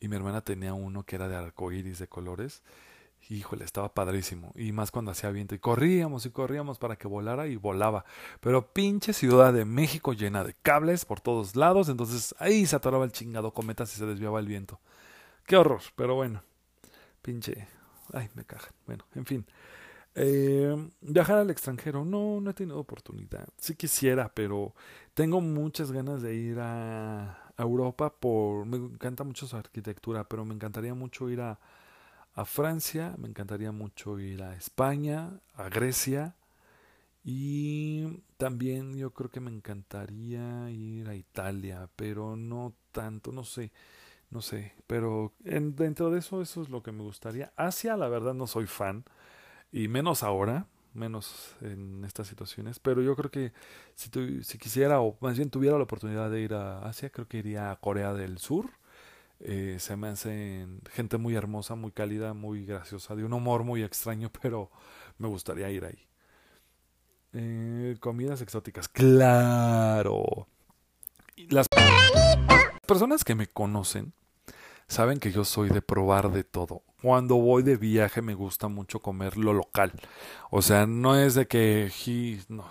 y 0.00 0.08
mi 0.08 0.16
hermana 0.16 0.40
tenía 0.40 0.74
uno 0.74 1.04
que 1.04 1.16
era 1.16 1.28
de 1.28 1.36
arcoíris 1.36 1.98
de 1.98 2.08
colores. 2.08 2.62
Híjole, 3.28 3.64
estaba 3.64 3.92
padrísimo. 3.92 4.52
Y 4.56 4.72
más 4.72 4.90
cuando 4.90 5.10
hacía 5.10 5.30
viento. 5.30 5.54
Y 5.54 5.58
corríamos 5.58 6.24
y 6.24 6.30
corríamos 6.30 6.78
para 6.78 6.96
que 6.96 7.06
volara 7.06 7.46
y 7.46 7.56
volaba. 7.56 8.04
Pero 8.40 8.72
pinche 8.72 9.12
Ciudad 9.12 9.52
de 9.52 9.66
México 9.66 10.14
llena 10.14 10.42
de 10.42 10.54
cables 10.62 11.04
por 11.04 11.20
todos 11.20 11.54
lados. 11.54 11.88
Entonces 11.90 12.34
ahí 12.38 12.66
se 12.66 12.76
atoraba 12.76 13.04
el 13.04 13.12
chingado 13.12 13.52
cometa 13.52 13.84
si 13.84 13.98
se 13.98 14.06
desviaba 14.06 14.40
el 14.40 14.46
viento. 14.46 14.80
Qué 15.46 15.56
horror, 15.56 15.82
pero 15.96 16.14
bueno. 16.14 16.42
Pinche. 17.22 17.68
Ay, 18.12 18.30
me 18.34 18.44
cajan. 18.44 18.72
Bueno, 18.86 19.04
en 19.14 19.26
fin. 19.26 19.46
Eh, 20.14 20.88
viajar 21.00 21.38
al 21.38 21.50
extranjero. 21.50 22.04
No, 22.04 22.40
no 22.40 22.50
he 22.50 22.54
tenido 22.54 22.78
oportunidad. 22.78 23.46
Sí 23.58 23.76
quisiera, 23.76 24.32
pero 24.34 24.74
tengo 25.14 25.40
muchas 25.40 25.92
ganas 25.92 26.22
de 26.22 26.34
ir 26.34 26.58
a, 26.58 27.49
Europa 27.62 28.10
por... 28.12 28.66
Me 28.66 28.76
encanta 28.76 29.24
mucho 29.24 29.46
su 29.46 29.56
arquitectura, 29.56 30.24
pero 30.24 30.44
me 30.44 30.54
encantaría 30.54 30.94
mucho 30.94 31.30
ir 31.30 31.40
a, 31.40 31.58
a 32.34 32.44
Francia, 32.44 33.14
me 33.18 33.28
encantaría 33.28 33.72
mucho 33.72 34.18
ir 34.18 34.42
a 34.42 34.54
España, 34.54 35.40
a 35.54 35.68
Grecia 35.68 36.34
y 37.24 38.22
también 38.38 38.96
yo 38.96 39.10
creo 39.12 39.30
que 39.30 39.40
me 39.40 39.50
encantaría 39.50 40.70
ir 40.70 41.08
a 41.08 41.14
Italia, 41.14 41.88
pero 41.96 42.36
no 42.36 42.74
tanto, 42.92 43.32
no 43.32 43.44
sé, 43.44 43.72
no 44.30 44.42
sé, 44.42 44.74
pero 44.86 45.32
en, 45.44 45.76
dentro 45.76 46.10
de 46.10 46.20
eso 46.20 46.42
eso 46.42 46.62
es 46.62 46.70
lo 46.70 46.82
que 46.82 46.92
me 46.92 47.02
gustaría. 47.02 47.52
Asia, 47.56 47.96
la 47.96 48.08
verdad 48.08 48.34
no 48.34 48.46
soy 48.46 48.66
fan 48.66 49.04
y 49.72 49.88
menos 49.88 50.22
ahora, 50.22 50.66
menos 50.94 51.56
en 51.60 52.04
estas 52.04 52.26
situaciones, 52.26 52.78
pero 52.78 53.02
yo 53.02 53.16
creo 53.16 53.30
que 53.30 53.52
si, 53.94 54.10
tu, 54.10 54.42
si 54.42 54.58
quisiera 54.58 55.00
o 55.00 55.16
más 55.20 55.36
bien 55.36 55.50
tuviera 55.50 55.76
la 55.76 55.84
oportunidad 55.84 56.30
de 56.30 56.40
ir 56.40 56.54
a 56.54 56.80
Asia, 56.88 57.10
creo 57.10 57.28
que 57.28 57.38
iría 57.38 57.70
a 57.70 57.76
Corea 57.76 58.12
del 58.12 58.38
Sur 58.38 58.70
eh, 59.42 59.76
se 59.78 59.96
me 59.96 60.08
hacen 60.08 60.82
gente 60.90 61.16
muy 61.16 61.34
hermosa, 61.34 61.74
muy 61.74 61.92
cálida, 61.92 62.34
muy 62.34 62.66
graciosa, 62.66 63.16
de 63.16 63.24
un 63.24 63.32
humor 63.32 63.64
muy 63.64 63.82
extraño, 63.82 64.30
pero 64.42 64.70
me 65.18 65.28
gustaría 65.28 65.70
ir 65.70 65.84
ahí. 65.84 66.06
Eh, 67.32 67.96
comidas 68.00 68.42
exóticas, 68.42 68.88
claro. 68.88 70.46
Las 71.48 71.66
personas 72.86 73.24
que 73.24 73.34
me 73.34 73.46
conocen 73.46 74.12
saben 74.90 75.20
que 75.20 75.30
yo 75.30 75.44
soy 75.44 75.70
de 75.70 75.82
probar 75.82 76.32
de 76.32 76.42
todo. 76.44 76.82
Cuando 77.00 77.36
voy 77.36 77.62
de 77.62 77.76
viaje 77.76 78.22
me 78.22 78.34
gusta 78.34 78.68
mucho 78.68 79.00
comer 79.00 79.36
lo 79.36 79.52
local. 79.54 79.92
O 80.50 80.62
sea, 80.62 80.86
no 80.86 81.16
es 81.16 81.34
de 81.34 81.46
que 81.46 81.90
no, 82.48 82.68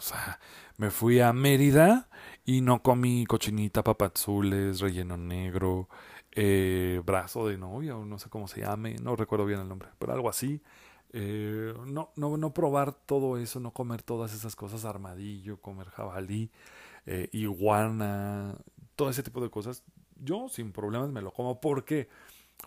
me 0.78 0.92
fui 0.92 1.22
a 1.22 1.32
Mérida 1.32 2.10
y 2.46 2.62
no 2.62 2.84
comí 2.84 3.26
cochinita, 3.26 3.84
papazules, 3.84 4.82
relleno 4.82 5.18
negro, 5.18 5.88
eh, 6.34 7.02
brazo 7.06 7.48
de 7.48 7.58
novia, 7.58 7.96
o 7.96 8.06
no 8.06 8.20
sé 8.20 8.30
cómo 8.30 8.48
se 8.48 8.62
llame, 8.62 8.96
no 9.02 9.16
recuerdo 9.16 9.46
bien 9.46 9.62
el 9.62 9.70
nombre, 9.70 9.90
pero 9.98 10.14
algo 10.14 10.30
así. 10.30 10.62
Eh, 11.14 11.74
no, 11.88 12.12
no, 12.18 12.38
no 12.38 12.54
probar 12.54 12.94
todo 12.94 13.38
eso, 13.38 13.60
no 13.62 13.72
comer 13.72 14.04
todas 14.04 14.34
esas 14.34 14.56
cosas, 14.56 14.84
armadillo, 14.86 15.58
comer 15.62 15.88
jabalí, 15.88 16.52
eh, 17.06 17.30
iguana, 17.32 18.58
todo 18.96 19.10
ese 19.10 19.24
tipo 19.24 19.42
de 19.42 19.50
cosas. 19.50 19.84
Yo 20.22 20.50
sin 20.50 20.72
problemas 20.72 21.10
me 21.10 21.22
lo 21.22 21.32
como. 21.32 21.60
¿Por 21.60 21.86
qué? 21.86 22.10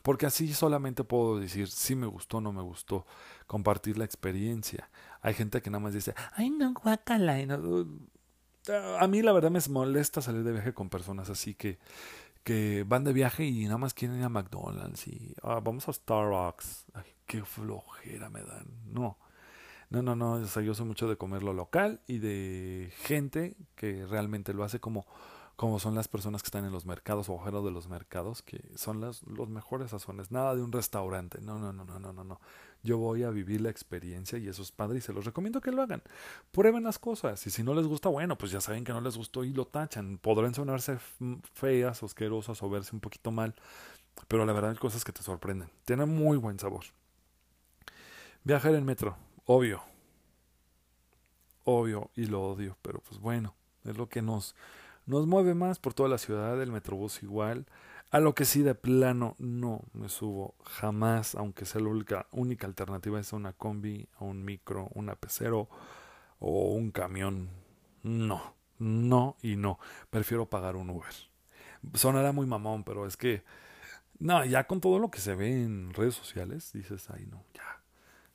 Porque 0.02 0.26
así 0.26 0.52
solamente 0.54 1.04
puedo 1.04 1.38
decir 1.38 1.68
si 1.68 1.94
me 1.94 2.06
gustó 2.06 2.38
o 2.38 2.40
no 2.40 2.52
me 2.52 2.62
gustó, 2.62 3.06
compartir 3.46 3.98
la 3.98 4.04
experiencia. 4.04 4.90
Hay 5.20 5.34
gente 5.34 5.60
que 5.60 5.70
nada 5.70 5.82
más 5.82 5.92
dice, 5.92 6.14
ay 6.34 6.50
no, 6.50 6.72
guacala. 6.72 7.36
a 8.98 9.06
mí 9.06 9.22
la 9.22 9.32
verdad 9.32 9.50
me 9.50 9.60
molesta 9.68 10.22
salir 10.22 10.44
de 10.44 10.52
viaje 10.52 10.72
con 10.72 10.88
personas 10.88 11.28
así 11.28 11.54
que, 11.54 11.78
que 12.42 12.84
van 12.88 13.04
de 13.04 13.12
viaje 13.12 13.44
y 13.44 13.64
nada 13.64 13.78
más 13.78 13.94
quieren 13.94 14.18
ir 14.18 14.24
a 14.24 14.28
McDonald's 14.28 15.06
y 15.06 15.34
ah, 15.42 15.60
vamos 15.62 15.88
a 15.88 15.92
Starbucks. 15.92 16.86
Ay, 16.94 17.04
qué 17.26 17.44
flojera 17.44 18.30
me 18.30 18.42
dan. 18.42 18.66
No. 18.86 19.18
No, 19.90 20.00
no, 20.00 20.16
no, 20.16 20.32
o 20.32 20.46
sea, 20.46 20.62
yo 20.62 20.74
soy 20.74 20.86
mucho 20.86 21.06
de 21.06 21.18
comer 21.18 21.42
lo 21.42 21.52
local 21.52 22.00
y 22.06 22.16
de 22.16 22.90
gente 23.02 23.56
que 23.74 24.06
realmente 24.06 24.54
lo 24.54 24.64
hace 24.64 24.80
como, 24.80 25.04
como 25.62 25.79
son 25.79 25.94
las 25.94 26.09
personas 26.09 26.42
que 26.42 26.48
están 26.48 26.64
en 26.64 26.72
los 26.72 26.87
mercados 26.87 27.29
o 27.29 27.37
afuera 27.37 27.61
de 27.61 27.70
los 27.70 27.87
mercados, 27.87 28.42
que 28.42 28.61
son 28.75 29.01
las, 29.01 29.22
los 29.22 29.48
mejores 29.48 29.92
sazones. 29.92 30.33
Nada 30.33 30.57
de 30.57 30.61
un 30.61 30.72
restaurante. 30.72 31.40
No, 31.40 31.61
no, 31.61 31.72
no, 31.72 31.85
no, 31.85 32.01
no, 32.01 32.12
no, 32.12 32.25
no. 32.25 32.40
Yo 32.83 32.98
voy 32.98 33.22
a 33.22 33.31
vivir 33.31 33.61
la 33.61 33.70
experiencia 33.70 34.40
y 34.40 34.48
eso 34.48 34.61
es 34.61 34.72
padre 34.72 34.98
y 34.98 35.01
se 35.01 35.12
los 35.12 35.25
recomiendo 35.25 35.61
que 35.61 35.70
lo 35.70 35.81
hagan. 35.83 36.03
Prueben 36.51 36.83
las 36.83 36.98
cosas 36.98 37.46
y 37.46 37.51
si 37.51 37.62
no 37.62 37.75
les 37.75 37.87
gusta, 37.87 38.09
bueno, 38.09 38.37
pues 38.37 38.51
ya 38.51 38.61
saben 38.61 38.83
que 38.83 38.92
no 38.92 39.01
les 39.01 39.16
gustó 39.16 39.44
y 39.44 39.53
lo 39.53 39.64
tachan. 39.64 40.18
Podrán 40.18 40.53
sonarse 40.53 40.98
feas, 41.55 42.03
asquerosas 42.03 42.61
o 42.61 42.68
verse 42.68 42.96
un 42.96 43.01
poquito 43.01 43.31
mal, 43.31 43.55
pero 44.27 44.44
la 44.44 44.53
verdad 44.53 44.72
hay 44.72 44.79
cosas 44.79 45.05
que 45.05 45.12
te 45.12 45.22
sorprenden. 45.22 45.70
Tienen 45.85 46.09
muy 46.09 46.38
buen 46.38 46.59
sabor. 46.59 46.87
Viajar 48.42 48.75
en 48.75 48.85
metro, 48.85 49.16
obvio. 49.46 49.81
Obvio, 51.62 52.11
y 52.16 52.27
lo 52.27 52.42
odio, 52.42 52.77
pero 52.83 52.98
pues 52.98 53.20
bueno, 53.20 53.55
es 53.85 53.96
lo 53.96 54.09
que 54.09 54.22
nos, 54.22 54.57
nos 55.06 55.26
mueve 55.26 55.54
más 55.54 55.78
por 55.78 55.94
toda 55.94 56.08
la 56.08 56.18
ciudad, 56.18 56.60
el 56.60 56.72
metrobús 56.72 57.22
igual. 57.22 57.66
A 58.10 58.20
lo 58.20 58.34
que 58.34 58.44
sí 58.44 58.62
de 58.62 58.74
plano 58.74 59.36
no 59.38 59.84
me 59.94 60.08
subo 60.08 60.54
jamás, 60.64 61.34
aunque 61.34 61.64
sea 61.64 61.80
la 61.80 61.88
única, 62.30 62.66
alternativa 62.66 63.18
es 63.18 63.32
una 63.32 63.54
combi, 63.54 64.06
un 64.20 64.44
micro, 64.44 64.90
una 64.92 65.14
pecero 65.14 65.68
o 66.38 66.74
un 66.74 66.90
camión. 66.90 67.48
No, 68.02 68.54
no 68.78 69.36
y 69.42 69.56
no. 69.56 69.78
Prefiero 70.10 70.44
pagar 70.46 70.76
un 70.76 70.90
Uber. 70.90 71.14
Sonará 71.94 72.32
muy 72.32 72.46
mamón, 72.46 72.84
pero 72.84 73.06
es 73.06 73.16
que, 73.16 73.44
no, 74.18 74.44
ya 74.44 74.66
con 74.66 74.80
todo 74.80 74.98
lo 74.98 75.10
que 75.10 75.18
se 75.18 75.34
ve 75.34 75.62
en 75.62 75.94
redes 75.94 76.14
sociales, 76.14 76.70
dices, 76.74 77.08
ay 77.08 77.26
no, 77.30 77.44
ya, 77.54 77.82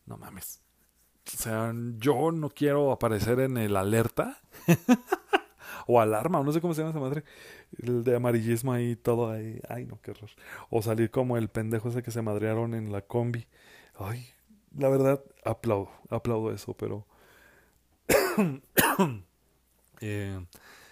no 0.08 0.17
mames. 0.17 0.62
O 1.27 1.38
sea, 1.38 1.73
yo 1.97 2.32
no 2.32 2.49
quiero 2.49 2.91
aparecer 2.91 3.41
en 3.41 3.58
el 3.58 3.75
alerta 3.75 4.39
o 5.88 6.00
alarma, 6.00 6.39
o 6.39 6.43
no 6.43 6.52
sé 6.52 6.62
cómo 6.62 6.73
se 6.73 6.82
llama 6.82 6.91
esa 6.91 7.00
madre, 7.00 7.23
el 7.80 8.04
de 8.04 8.15
amarillismo 8.15 8.73
ahí, 8.73 8.95
todo 8.95 9.32
ahí, 9.32 9.60
ay 9.69 9.86
no, 9.86 10.00
qué 10.02 10.12
horror. 10.12 10.30
O 10.69 10.82
salir 10.82 11.10
como 11.12 11.38
el 11.38 11.50
pendejo 11.50 11.89
ese 11.89 12.04
que 12.04 12.12
se 12.12 12.21
madrearon 12.21 12.73
en 12.76 12.91
la 12.91 13.02
combi. 13.02 13.47
Ay, 13.95 14.28
la 14.78 14.89
verdad, 14.89 15.23
aplaudo, 15.45 15.89
aplaudo 16.10 16.52
eso, 16.52 16.76
pero 16.76 17.08
eh, 20.02 20.45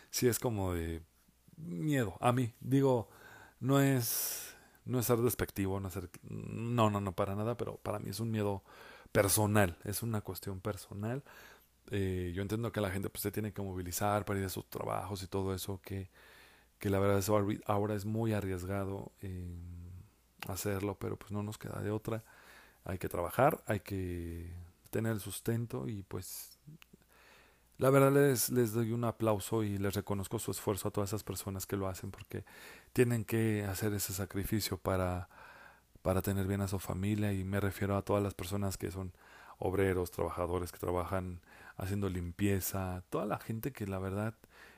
sí 0.10 0.28
es 0.28 0.40
como 0.40 0.74
de 0.74 1.02
miedo, 1.58 2.18
a 2.20 2.32
mí, 2.32 2.54
digo, 2.60 3.10
no 3.60 3.80
es, 3.80 4.56
no 4.86 5.00
es 5.00 5.06
ser 5.06 5.18
despectivo, 5.20 5.80
no 5.80 5.90
ser, 5.90 6.10
no, 6.24 6.90
no, 6.90 7.02
no, 7.02 7.12
para 7.14 7.36
nada, 7.36 7.58
pero 7.58 7.78
para 7.78 8.00
mí 8.00 8.10
es 8.10 8.20
un 8.20 8.32
miedo 8.32 8.64
personal, 9.12 9.78
es 9.86 10.04
una 10.04 10.22
cuestión 10.22 10.60
personal. 10.60 11.24
Eh, 11.92 12.32
yo 12.36 12.42
entiendo 12.42 12.72
que 12.72 12.82
la 12.82 12.90
gente 12.92 13.10
pues, 13.10 13.22
se 13.22 13.32
tiene 13.32 13.54
que 13.54 13.62
movilizar 13.62 14.26
para 14.26 14.40
ir 14.40 14.46
a 14.46 14.50
sus 14.50 14.70
trabajos 14.70 15.22
y 15.24 15.28
todo 15.28 15.54
eso, 15.54 15.80
que, 15.84 16.10
que 16.80 16.90
la 16.90 17.00
verdad 17.00 17.20
eso 17.20 17.38
ahora 17.66 17.96
es 17.96 18.06
muy 18.06 18.34
arriesgado 18.34 19.12
eh, 19.22 19.56
hacerlo, 20.48 20.98
pero 21.00 21.18
pues 21.18 21.32
no 21.32 21.44
nos 21.44 21.58
queda 21.58 21.82
de 21.82 21.92
otra. 21.92 22.24
Hay 22.86 22.98
que 22.98 23.10
trabajar, 23.10 23.64
hay 23.68 23.80
que 23.82 24.54
tener 24.92 25.14
el 25.14 25.20
sustento 25.20 25.88
y 25.88 26.04
pues 26.04 26.60
la 27.78 27.90
verdad 27.90 28.12
les, 28.12 28.50
les 28.50 28.74
doy 28.74 28.92
un 28.92 29.04
aplauso 29.04 29.64
y 29.64 29.78
les 29.78 29.94
reconozco 29.96 30.40
su 30.40 30.52
esfuerzo 30.52 30.88
a 30.88 30.92
todas 30.92 31.10
esas 31.10 31.24
personas 31.24 31.66
que 31.66 31.76
lo 31.78 31.88
hacen 31.88 32.12
porque 32.12 32.46
tienen 32.94 33.26
que 33.26 33.66
hacer 33.66 33.94
ese 33.94 34.14
sacrificio 34.14 34.78
para 34.78 35.28
para 36.06 36.22
tener 36.22 36.46
bien 36.46 36.62
a 36.62 36.68
su 36.68 36.78
familia 36.78 37.34
y 37.34 37.44
me 37.44 37.60
refiero 37.60 37.98
a 37.98 38.04
todas 38.04 38.22
las 38.22 38.36
personas 38.36 38.78
que 38.78 38.92
son 38.92 39.12
obreros, 39.58 40.12
trabajadores 40.12 40.72
que 40.72 40.78
trabajan 40.78 41.42
haciendo 41.78 42.10
limpieza, 42.10 43.04
toda 43.10 43.26
la 43.26 43.40
gente 43.40 43.72
que 43.72 43.88
la 43.88 44.00
verdad 44.00 44.36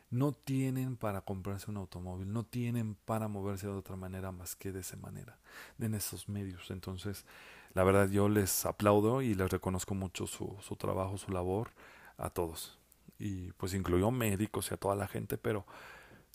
no 0.09 0.31
tienen 0.31 0.95
para 0.95 1.21
comprarse 1.21 1.69
un 1.69 1.77
automóvil, 1.77 2.31
no 2.31 2.45
tienen 2.45 2.95
para 2.95 3.27
moverse 3.27 3.67
de 3.67 3.73
otra 3.73 3.95
manera 3.95 4.31
más 4.31 4.55
que 4.55 4.71
de 4.71 4.79
esa 4.79 4.97
manera, 4.97 5.37
en 5.79 5.93
esos 5.95 6.29
medios. 6.29 6.71
Entonces, 6.71 7.25
la 7.73 7.83
verdad 7.83 8.09
yo 8.09 8.29
les 8.29 8.65
aplaudo 8.65 9.21
y 9.21 9.33
les 9.35 9.51
reconozco 9.51 9.95
mucho 9.95 10.27
su, 10.27 10.55
su 10.61 10.75
trabajo, 10.75 11.17
su 11.17 11.31
labor 11.31 11.71
a 12.17 12.29
todos. 12.29 12.77
Y 13.19 13.51
pues 13.53 13.73
incluyó 13.73 14.11
médicos 14.11 14.71
y 14.71 14.73
a 14.73 14.77
toda 14.77 14.95
la 14.95 15.07
gente, 15.07 15.37
pero 15.37 15.65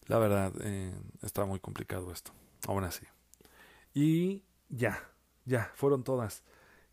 la 0.07 0.19
verdad 0.19 0.53
eh, 0.61 0.93
está 1.23 1.45
muy 1.45 1.61
complicado 1.61 2.13
esto, 2.13 2.33
aún 2.67 2.85
así. 2.85 3.07
Y 3.95 4.43
ya, 4.69 4.99
ya, 5.45 5.71
fueron 5.75 6.03
todas. 6.03 6.43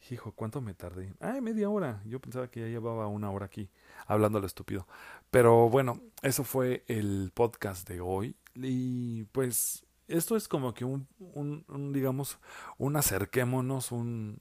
Hijo, 0.09 0.31
¿cuánto 0.31 0.61
me 0.61 0.73
tardé? 0.73 1.13
Ay, 1.19 1.41
media 1.41 1.69
hora. 1.69 2.01
Yo 2.05 2.19
pensaba 2.19 2.49
que 2.49 2.61
ya 2.61 2.67
llevaba 2.67 3.07
una 3.07 3.29
hora 3.31 3.45
aquí 3.45 3.69
hablando 4.07 4.39
al 4.39 4.45
estúpido. 4.45 4.87
Pero 5.29 5.69
bueno, 5.69 6.01
eso 6.21 6.43
fue 6.43 6.83
el 6.87 7.31
podcast 7.33 7.87
de 7.87 8.01
hoy. 8.01 8.35
Y 8.55 9.23
pues 9.25 9.85
esto 10.07 10.35
es 10.35 10.47
como 10.47 10.73
que 10.73 10.85
un, 10.85 11.07
un, 11.19 11.63
un 11.67 11.93
digamos, 11.93 12.39
un 12.77 12.95
acerquémonos, 12.95 13.91
un, 13.91 14.39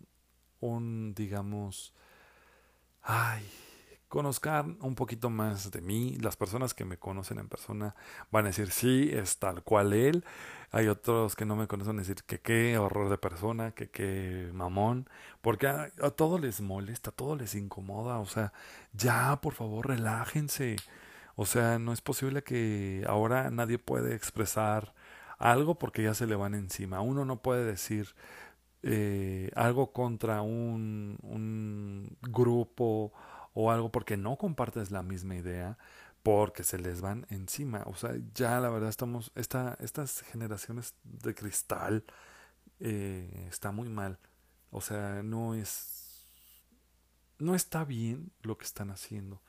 un, 0.61 1.15
digamos, 1.15 1.93
ay, 3.03 3.45
conozcan 4.09 4.79
un 4.81 4.95
poquito 4.95 5.31
más 5.31 5.71
de 5.71 5.81
mí. 5.81 6.17
Las 6.21 6.37
personas 6.37 6.75
que 6.75 6.85
me 6.85 6.99
conocen 6.99 7.39
en 7.39 7.49
persona 7.49 7.95
van 8.31 8.47
a 8.47 8.49
decir, 8.49 8.71
sí, 8.71 9.11
es 9.13 9.39
tal 9.39 9.63
cual 9.63 9.93
él. 9.93 10.25
Hay 10.71 10.89
otros 10.89 11.37
que 11.37 11.45
no 11.45 11.57
me 11.57 11.67
conocen 11.67 11.97
decir 11.99 12.17
que 12.27 12.41
qué 12.41 12.79
horror 12.79 13.09
de 13.11 13.19
persona, 13.19 13.73
que 13.73 13.91
qué 13.91 14.51
mamón. 14.53 15.09
Porque 15.41 15.69
a, 15.69 15.91
a 16.03 16.11
todos 16.11 16.41
les 16.41 16.61
molesta, 16.61 17.11
a 17.11 17.13
todos 17.15 17.39
les 17.39 17.55
incomoda. 17.55 18.19
O 18.19 18.27
sea, 18.27 18.53
ya, 18.93 19.41
por 19.41 19.55
favor, 19.55 19.89
relájense. 19.89 20.77
O 21.37 21.47
sea, 21.47 21.79
no 21.79 21.93
es 21.93 22.01
posible 22.01 22.43
que 22.43 23.05
ahora 23.07 23.51
nadie 23.51 23.79
puede 23.79 24.15
expresar 24.15 24.95
algo 25.39 25.77
porque 25.79 26.03
ya 26.03 26.15
se 26.15 26.27
le 26.27 26.37
van 26.37 26.55
encima. 26.55 27.01
Uno 27.01 27.25
no 27.25 27.43
puede 27.43 27.65
decir 27.65 28.15
eh, 28.83 29.51
algo 29.55 29.93
contra 29.93 30.43
un 30.43 32.17
grupo 32.23 33.13
o 33.55 33.71
algo 33.71 33.91
porque 33.91 34.17
no 34.17 34.37
compartes 34.37 34.91
la 34.91 35.03
misma 35.03 35.37
idea, 35.37 35.79
porque 36.23 36.65
se 36.65 36.79
les 36.79 37.01
van 37.01 37.27
encima. 37.31 37.83
O 37.87 37.95
sea, 37.95 38.13
ya 38.35 38.61
la 38.61 38.71
verdad 38.71 38.89
estamos, 38.89 39.33
esta, 39.35 39.77
estas 39.81 40.23
generaciones 40.23 40.95
de 41.05 41.35
cristal 41.35 42.05
eh, 42.81 43.47
está 43.49 43.73
muy 43.73 43.89
mal. 43.89 44.19
O 44.71 44.81
sea, 44.81 45.23
no 45.23 45.55
es, 45.55 46.27
no 47.39 47.55
está 47.55 47.85
bien 47.85 48.33
lo 48.43 48.59
que 48.59 48.65
están 48.65 48.91
haciendo 48.91 49.43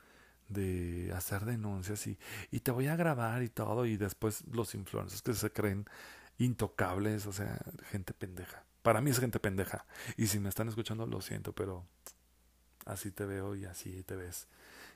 de 0.48 1.12
hacer 1.14 1.44
denuncias 1.44 2.06
y, 2.06 2.18
y 2.50 2.60
te 2.60 2.72
voy 2.72 2.88
a 2.88 2.96
grabar 2.96 3.42
y 3.42 3.48
todo 3.48 3.86
y 3.86 3.96
después 3.96 4.44
los 4.50 4.74
influencers 4.74 5.22
que 5.22 5.34
se 5.34 5.52
creen 5.52 5.86
intocables, 6.38 7.26
o 7.26 7.32
sea, 7.32 7.58
gente 7.90 8.14
pendeja. 8.14 8.64
Para 8.82 9.00
mí 9.00 9.10
es 9.10 9.20
gente 9.20 9.38
pendeja. 9.38 9.84
Y 10.16 10.26
si 10.26 10.40
me 10.40 10.48
están 10.48 10.68
escuchando, 10.68 11.06
lo 11.06 11.20
siento, 11.20 11.52
pero 11.52 11.86
así 12.86 13.10
te 13.10 13.24
veo 13.24 13.54
y 13.54 13.64
así 13.64 14.02
te 14.04 14.16
ves. 14.16 14.48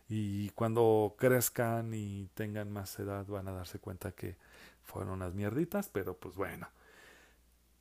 Y 0.08 0.50
cuando 0.50 1.14
crezcan 1.18 1.94
y 1.94 2.28
tengan 2.34 2.70
más 2.70 2.98
edad 2.98 3.26
van 3.26 3.48
a 3.48 3.52
darse 3.52 3.78
cuenta 3.78 4.12
que 4.12 4.36
fueron 4.82 5.12
unas 5.12 5.34
mierditas, 5.34 5.88
pero 5.88 6.18
pues 6.18 6.36
bueno. 6.36 6.68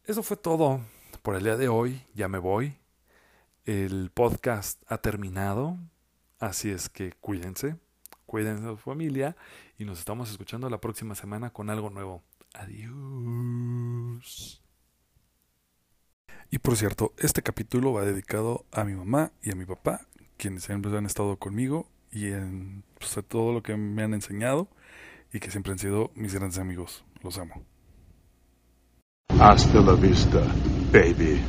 Eso 0.06 0.24
fue 0.24 0.38
todo 0.38 0.82
por 1.22 1.36
el 1.36 1.44
día 1.44 1.58
de 1.58 1.68
hoy. 1.68 2.02
Ya 2.14 2.28
me 2.28 2.38
voy. 2.38 2.78
El 3.66 4.12
podcast 4.14 4.82
ha 4.88 5.00
terminado. 5.00 5.78
Así 6.40 6.72
es 6.72 6.90
que 6.90 7.14
cuídense. 7.14 7.78
Cuídense 8.26 8.64
de 8.64 8.72
su 8.72 8.78
familia. 8.78 9.36
Y 9.78 9.86
nos 9.86 10.00
estamos 10.00 10.32
escuchando 10.32 10.70
la 10.70 10.82
próxima 10.82 11.16
semana 11.16 11.52
con 11.52 11.70
algo 11.70 11.90
nuevo. 11.90 12.24
Adiós. 12.54 14.63
Y 16.54 16.60
por 16.60 16.78
cierto, 16.78 17.14
este 17.18 17.42
capítulo 17.42 17.94
va 17.94 18.06
dedicado 18.06 18.64
a 18.72 18.84
mi 18.84 18.94
mamá 18.94 19.32
y 19.42 19.52
a 19.52 19.56
mi 19.56 19.66
papá, 19.66 20.02
quienes 20.38 20.62
siempre 20.62 20.96
han 20.96 21.08
estado 21.08 21.38
conmigo 21.38 21.88
y 22.12 22.28
en 22.28 22.84
pues, 23.00 23.18
todo 23.28 23.54
lo 23.54 23.64
que 23.64 23.76
me 23.76 24.04
han 24.04 24.14
enseñado 24.14 24.68
y 25.34 25.40
que 25.40 25.50
siempre 25.50 25.72
han 25.72 25.80
sido 25.80 26.12
mis 26.14 26.36
grandes 26.36 26.60
amigos. 26.60 27.06
Los 27.24 27.40
amo. 27.40 27.64
Hasta 29.40 29.82
la 29.82 29.94
vista, 29.94 30.44
baby. 30.92 31.42